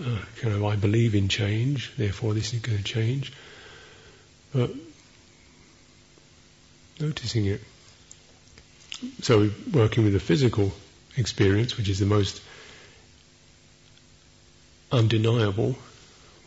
uh, 0.00 0.18
kind 0.40 0.54
of 0.54 0.64
I 0.64 0.76
believe 0.76 1.14
in 1.14 1.28
change, 1.28 1.92
therefore 1.96 2.34
this 2.34 2.54
is 2.54 2.60
going 2.60 2.78
to 2.78 2.84
change, 2.84 3.32
but 4.54 4.70
noticing 7.00 7.46
it. 7.46 7.60
So 9.22 9.50
working 9.72 10.04
with 10.04 10.12
the 10.12 10.20
physical 10.20 10.72
experience, 11.16 11.76
which 11.76 11.88
is 11.88 11.98
the 11.98 12.06
most 12.06 12.40
undeniable. 14.92 15.76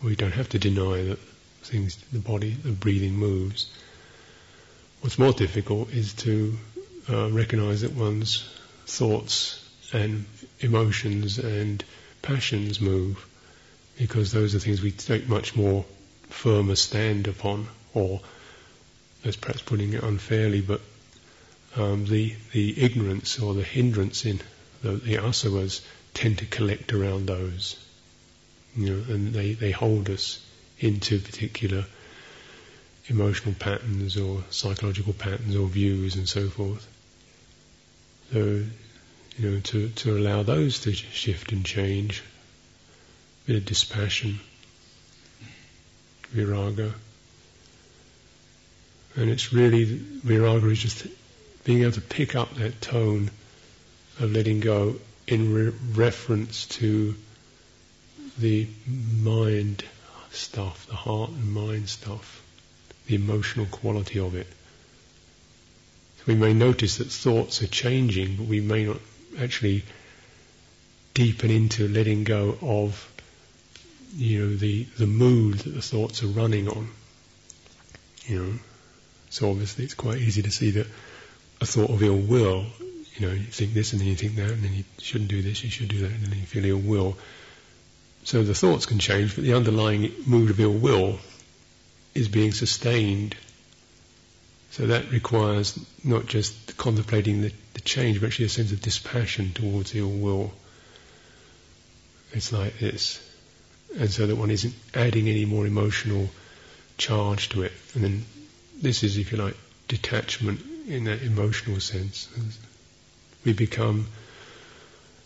We 0.02 0.16
don't 0.16 0.32
have 0.32 0.50
to 0.50 0.60
deny 0.60 1.04
that 1.04 1.20
things, 1.64 1.98
the 2.12 2.20
body, 2.20 2.52
the 2.52 2.72
breathing 2.72 3.14
moves. 3.14 3.70
What's 5.02 5.20
more 5.20 5.34
difficult 5.34 5.92
is 5.92 6.14
to 6.14 6.58
uh, 7.10 7.30
recognize 7.32 7.82
that 7.82 7.94
one's 7.94 8.48
thoughts 8.86 9.65
and 9.94 10.26
emotions 10.60 11.38
and 11.38 11.84
passions 12.22 12.82
move, 12.82 13.26
because 13.98 14.32
those 14.32 14.56
are 14.56 14.60
things 14.60 14.82
we 14.82 14.92
take 14.92 15.28
much 15.28 15.56
more 15.56 15.86
firmer 16.30 16.76
stand 16.76 17.28
upon, 17.28 17.68
or 17.94 18.22
as 19.24 19.36
perhaps 19.36 19.62
putting 19.62 19.94
it 19.94 20.04
unfairly, 20.04 20.62
but 20.62 20.82
um, 21.76 22.06
the 22.06 22.36
the 22.52 22.82
ignorance 22.82 23.40
or 23.40 23.54
the 23.54 23.64
hindrance 23.64 24.26
in 24.26 24.40
the, 24.82 24.92
the 24.92 25.16
asavas 25.16 25.82
tend 26.14 26.38
to 26.40 26.46
collect 26.46 26.94
around 26.94 27.28
those 27.28 27.78
you 28.76 28.90
know, 28.90 29.14
and 29.14 29.34
they, 29.34 29.54
they 29.54 29.72
hold 29.72 30.10
us 30.10 30.46
into 30.80 31.20
particular 31.20 31.86
emotional 33.08 33.56
patterns 33.58 34.18
or 34.18 34.44
psychological 34.50 35.14
patterns 35.14 35.56
or 35.56 35.68
views 35.68 36.16
and 36.16 36.28
so 36.28 36.50
forth. 36.50 36.86
So, 38.34 38.64
you 39.38 39.50
know, 39.50 39.60
to, 39.60 39.90
to 39.90 40.18
allow 40.18 40.44
those 40.44 40.80
to 40.82 40.94
shift 40.94 41.52
and 41.52 41.66
change, 41.66 42.24
a 43.44 43.48
bit 43.48 43.56
of 43.58 43.66
dispassion, 43.66 44.40
viraga. 46.34 46.94
And 49.16 49.30
it's 49.30 49.52
really, 49.52 49.86
viraga 49.86 50.72
is 50.72 50.82
just 50.82 51.08
being 51.64 51.82
able 51.82 51.92
to 51.94 52.02
pick 52.02 52.36
up 52.36 52.56
that 52.56 52.80
tone 52.82 53.30
of 54.20 54.32
letting 54.32 54.62
go 54.62 54.96
in 55.28 55.54
re- 55.54 55.74
reference 55.94 56.68
to 56.68 57.16
the 58.38 58.68
mind 59.22 59.84
stuff, 60.32 60.88
the 60.88 60.96
heart 60.96 61.30
and 61.32 61.52
mind 61.52 61.90
stuff, 61.90 62.42
the 63.08 63.16
emotional 63.16 63.66
quality 63.66 64.20
of 64.20 64.36
it. 64.36 64.48
We 66.26 66.36
may 66.36 66.54
notice 66.54 66.98
that 66.98 67.12
thoughts 67.12 67.62
are 67.62 67.68
changing, 67.68 68.36
but 68.36 68.48
we 68.48 68.60
may 68.60 68.86
not 68.86 68.98
actually 69.40 69.84
deepen 71.14 71.50
into 71.50 71.88
letting 71.88 72.24
go 72.24 72.58
of 72.62 73.12
you 74.16 74.40
know 74.40 74.56
the 74.56 74.84
the 74.98 75.08
mood 75.08 75.60
that 75.60 75.72
the 75.72 75.82
thoughts 75.82 76.24
are 76.24 76.28
running 76.28 76.68
on. 76.68 76.90
You 78.26 78.44
know, 78.44 78.54
so 79.30 79.50
obviously 79.50 79.86
it's 79.86 79.94
quite 79.94 80.18
easy 80.18 80.42
to 80.44 80.52
see 80.52 80.72
that 80.72 80.88
a 81.62 81.66
thought 81.66 81.90
of 81.90 82.02
ill 82.02 82.18
will. 82.18 82.66
You 83.18 83.28
know, 83.28 83.34
you 83.34 83.44
think 83.44 83.74
this 83.74 83.94
and 83.94 84.02
then 84.02 84.08
you 84.08 84.16
think 84.16 84.36
that, 84.36 84.50
and 84.50 84.64
then 84.64 84.74
you 84.74 84.84
shouldn't 85.00 85.30
do 85.30 85.42
this, 85.42 85.64
you 85.64 85.70
should 85.70 85.88
do 85.88 86.00
that, 86.02 86.12
and 86.12 86.26
then 86.26 86.40
you 86.40 86.46
feel 86.46 86.66
ill 86.66 86.78
will. 86.80 87.18
So 88.24 88.44
the 88.44 88.56
thoughts 88.56 88.86
can 88.86 89.00
change, 89.00 89.36
but 89.36 89.44
the 89.44 89.54
underlying 89.54 90.12
mood 90.26 90.50
of 90.50 90.60
ill 90.60 90.74
will 90.74 91.20
is 92.14 92.28
being 92.28 92.52
sustained. 92.52 93.36
So 94.72 94.88
that 94.88 95.12
requires 95.12 95.80
not 96.04 96.26
just 96.26 96.76
contemplating 96.76 97.42
the, 97.42 97.50
the 97.50 97.56
change, 97.86 98.20
but 98.20 98.28
actually 98.28 98.46
a 98.46 98.50
sense 98.50 98.72
of 98.72 98.82
dispassion 98.82 99.54
towards 99.54 99.96
ill 99.96 100.10
will. 100.10 100.52
It's 102.34 102.52
like 102.52 102.78
this. 102.80 103.22
And 103.98 104.12
so 104.12 104.28
that 104.28 104.36
one 104.36 104.52
isn't 104.52 104.74
adding 104.94 105.30
any 105.30 105.46
more 105.46 105.66
emotional 105.66 106.30
charge 106.98 107.50
to 107.50 107.64
it. 107.64 107.72
And 107.94 108.04
then 108.04 108.26
this 108.82 109.04
is, 109.04 109.18
if 109.18 109.32
you 109.32 109.38
like, 109.38 109.56
detachment 109.88 110.62
in 110.88 111.06
that 111.06 111.22
emotional 111.22 111.80
sense. 111.80 112.28
We 113.46 113.54
become, 113.54 114.08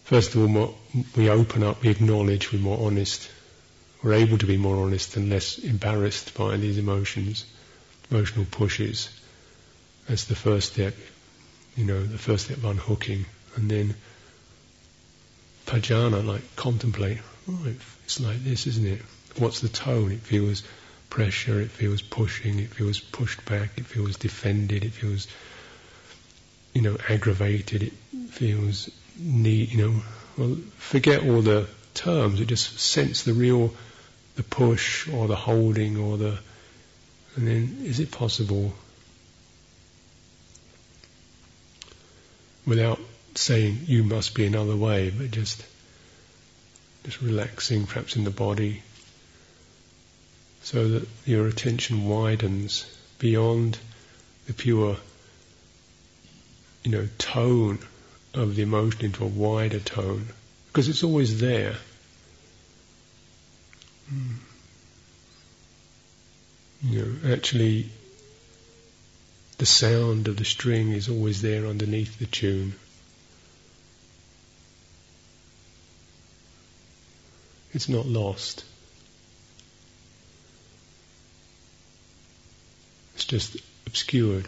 first 0.04 0.36
of 0.36 0.42
all, 0.42 0.48
more, 0.48 0.76
we 1.16 1.30
open 1.30 1.64
up, 1.64 1.82
we 1.82 1.90
acknowledge, 1.90 2.52
we're 2.52 2.60
more 2.60 2.86
honest. 2.86 3.30
We're 4.04 4.14
able 4.14 4.38
to 4.38 4.46
be 4.46 4.58
more 4.58 4.78
honest 4.86 5.18
and 5.18 5.30
less 5.30 5.58
embarrassed 5.58 6.34
by 6.34 6.58
these 6.58 6.78
emotions, 6.78 7.46
emotional 8.12 8.46
pushes. 8.50 9.10
That's 10.08 10.26
the 10.26 10.36
first 10.36 10.74
step, 10.74 10.96
you 11.80 11.86
know, 11.86 12.04
the 12.04 12.18
first 12.18 12.46
step 12.46 12.58
of 12.58 12.66
unhooking. 12.66 13.26
And 13.56 13.72
then 13.72 13.96
pajana, 15.66 16.26
like 16.26 16.42
contemplate. 16.58 17.20
Oh, 17.50 17.66
it's 18.04 18.20
like 18.20 18.44
this, 18.44 18.68
isn't 18.68 18.86
it? 18.86 19.02
What's 19.38 19.62
the 19.62 19.70
tone? 19.70 20.12
It 20.12 20.20
feels 20.20 20.64
pressure, 21.10 21.62
it 21.62 21.72
feels 21.72 22.02
pushing, 22.02 22.60
it 22.60 22.70
feels 22.70 23.00
pushed 23.00 23.44
back, 23.46 23.78
it 23.78 23.86
feels 23.86 24.18
defended, 24.18 24.84
it 24.84 24.92
feels, 24.92 25.28
you 26.74 26.82
know, 26.82 26.98
aggravated, 27.08 27.82
it 27.84 27.94
feels 28.30 28.90
need, 29.18 29.72
you 29.72 29.78
know, 29.78 30.02
well, 30.38 30.58
forget 30.78 31.24
all 31.24 31.42
the 31.42 31.66
terms, 31.94 32.42
it 32.42 32.46
just 32.46 32.78
sense 32.78 33.24
the 33.24 33.34
real, 33.34 33.74
the 34.36 34.44
push 34.44 35.08
or 35.08 35.28
the 35.28 35.36
holding 35.36 35.98
or 35.98 36.18
the, 36.18 36.38
and 37.38 37.48
then 37.48 37.78
is 37.86 38.02
it 38.02 38.12
possible 38.12 38.74
without 42.66 43.00
saying 43.36 43.80
you 43.86 44.04
must 44.04 44.36
be 44.36 44.46
another 44.46 44.76
way, 44.76 45.10
but 45.10 45.32
just 45.32 45.64
just 47.04 47.22
relaxing 47.22 47.86
perhaps 47.86 48.16
in 48.16 48.24
the 48.26 48.30
body, 48.30 48.84
so 50.64 50.88
that 50.90 51.08
your 51.26 51.48
attention 51.48 52.06
widens 52.08 52.86
beyond 53.20 53.78
the 54.48 54.54
pure, 54.54 54.98
you 56.84 56.92
know, 56.92 57.08
tone 57.18 57.80
of 58.34 58.56
the 58.56 58.64
emotion 58.64 59.06
into 59.06 59.24
a 59.24 59.28
wider 59.28 59.80
tone, 59.80 60.28
because 60.68 60.90
it's 60.90 61.04
always 61.04 61.40
there. 61.40 61.76
Mm. 64.14 64.36
You 66.84 67.06
know, 67.24 67.34
actually, 67.34 67.90
the 69.60 69.66
sound 69.66 70.30
of 70.30 70.38
the 70.38 70.46
string 70.46 70.94
is 70.94 71.10
always 71.10 71.42
there 71.42 71.66
underneath 71.66 72.18
the 72.18 72.26
tune. 72.26 72.74
It's 77.74 77.90
not 77.90 78.06
lost. 78.06 78.64
It's 83.16 83.26
just 83.26 83.58
obscured. 83.86 84.48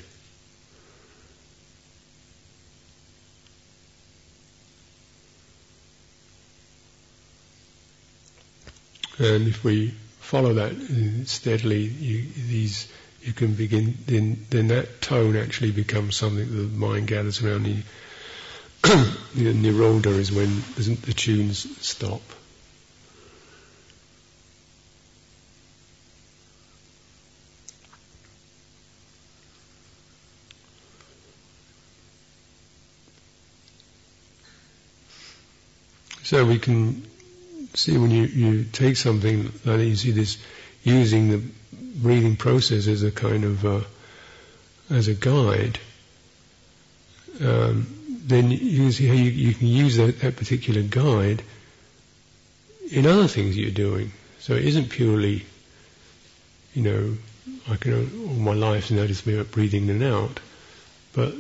And 9.20 9.50
if 9.50 9.62
we 9.66 9.94
follow 10.22 10.54
that 10.54 11.26
steadily, 11.28 11.82
you, 11.82 12.26
these 12.48 12.88
you 13.22 13.34
can 13.34 13.54
begin. 13.54 13.98
Then, 14.06 14.46
then 14.50 14.68
that 14.70 15.02
tone 15.02 15.36
actually 15.36 15.72
becomes 15.72 16.16
something 16.16 16.46
that 16.46 16.52
the 16.54 16.78
mind 16.78 17.08
gathers 17.08 17.44
around. 17.44 17.66
The, 17.66 17.84
the 19.36 19.54
nirodha 19.54 20.08
is 20.08 20.32
when 20.32 20.62
the 20.76 21.14
tunes 21.14 21.68
stop. 21.86 22.22
So 36.24 36.46
we 36.46 36.60
can 36.60 37.06
see 37.74 37.98
when 37.98 38.10
you, 38.10 38.24
you 38.24 38.64
take 38.64 38.96
something 38.96 39.52
like 39.66 39.82
you 39.82 39.98
see 39.98 40.12
this 40.12 40.38
using 40.84 41.30
the 41.30 41.42
breathing 42.02 42.36
process 42.36 42.88
as 42.88 43.04
a 43.04 43.12
kind 43.12 43.44
of 43.44 43.66
uh, 43.66 43.82
as 44.90 45.08
a 45.08 45.14
guide, 45.14 45.80
um, 47.42 47.88
then 48.26 48.52
you 48.52 48.92
see 48.92 49.08
how 49.08 49.14
you, 49.14 49.32
you 49.32 49.54
can 49.54 49.68
use 49.68 49.98
that, 49.98 50.20
that 50.20 50.36
particular 50.36 50.82
guide 50.82 51.42
in 52.92 53.06
other 53.06 53.28
things 53.28 53.58
you're 53.58 53.72
doing. 53.72 54.12
So 54.40 54.54
it 54.56 54.66
isn't 54.66 54.90
purely, 54.90 55.46
you 56.74 56.82
know, 56.84 57.18
I 57.70 57.76
can 57.78 57.94
all 57.94 58.34
my 58.34 58.54
life 58.54 58.92
notice 58.92 59.26
me 59.26 59.42
breathing 59.44 59.84
in 59.84 60.02
and 60.02 60.04
out, 60.04 60.40
but 61.14 61.34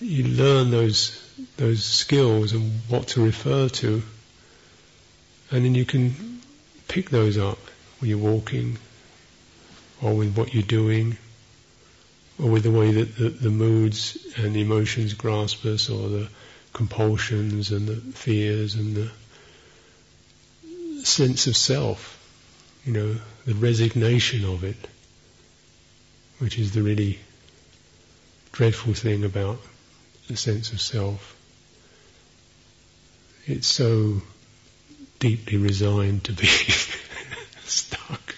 you 0.00 0.24
learn 0.24 0.70
those 0.70 1.20
those 1.56 1.84
skills 1.84 2.52
and 2.52 2.72
what 2.88 3.08
to 3.08 3.24
refer 3.24 3.68
to 3.68 4.02
and 5.50 5.64
then 5.64 5.74
you 5.74 5.84
can 5.84 6.40
pick 6.88 7.10
those 7.10 7.38
up 7.38 7.58
when 8.04 8.10
you're 8.10 8.18
walking, 8.18 8.76
or 10.02 10.12
with 10.14 10.36
what 10.36 10.52
you're 10.52 10.62
doing, 10.62 11.16
or 12.38 12.50
with 12.50 12.62
the 12.62 12.70
way 12.70 12.92
that 12.92 13.16
the, 13.16 13.30
the 13.30 13.48
moods 13.48 14.18
and 14.36 14.54
the 14.54 14.60
emotions 14.60 15.14
grasp 15.14 15.64
us, 15.64 15.88
or 15.88 16.10
the 16.10 16.28
compulsions 16.74 17.70
and 17.70 17.88
the 17.88 17.96
fears 17.96 18.74
and 18.74 18.94
the 18.94 19.10
sense 21.02 21.46
of 21.46 21.56
self, 21.56 22.20
you 22.84 22.92
know, 22.92 23.16
the 23.46 23.54
resignation 23.54 24.44
of 24.44 24.64
it, 24.64 24.76
which 26.40 26.58
is 26.58 26.72
the 26.72 26.82
really 26.82 27.18
dreadful 28.52 28.92
thing 28.92 29.24
about 29.24 29.62
the 30.28 30.36
sense 30.36 30.72
of 30.74 30.80
self. 30.82 31.34
It's 33.46 33.66
so 33.66 34.20
deeply 35.20 35.56
resigned 35.56 36.24
to 36.24 36.32
be 36.34 36.46
stuck. 37.74 38.34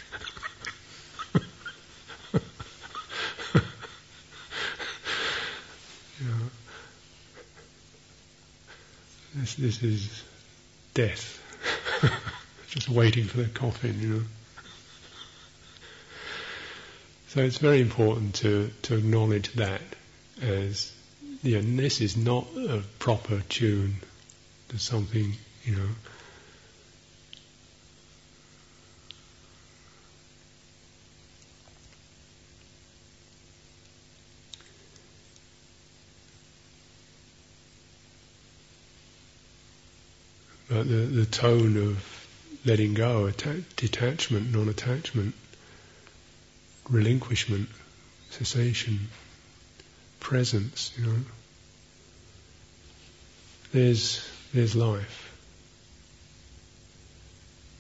this, 9.35 9.55
this 9.57 9.83
is 9.83 10.23
death, 10.95 11.43
just 12.69 12.89
waiting 12.89 13.25
for 13.25 13.39
the 13.39 13.49
coffin, 13.49 14.01
you 14.01 14.09
know. 14.09 14.23
So 17.29 17.43
it's 17.43 17.59
very 17.59 17.83
important 17.83 18.37
to, 18.37 18.71
to 18.83 18.97
acknowledge 18.97 19.53
that 19.55 19.83
as, 20.41 20.93
know, 21.57 21.77
this 21.77 22.01
is 22.01 22.17
not 22.17 22.47
a 22.57 22.83
proper 22.99 23.41
tune 23.49 23.97
to 24.71 24.79
something, 24.79 25.35
you 25.65 25.77
know, 25.77 25.89
But 40.77 40.89
the, 40.89 40.95
the 41.07 41.25
tone 41.25 41.79
of 41.79 42.29
letting 42.67 42.93
go, 42.93 43.29
atta- 43.29 43.63
detachment, 43.77 44.53
non-attachment, 44.55 45.35
relinquishment, 46.91 47.71
cessation, 48.29 49.09
presence, 50.21 50.93
you 50.99 51.07
know. 51.07 51.17
There's, 53.73 54.23
there's 54.53 54.77
life. 54.77 55.26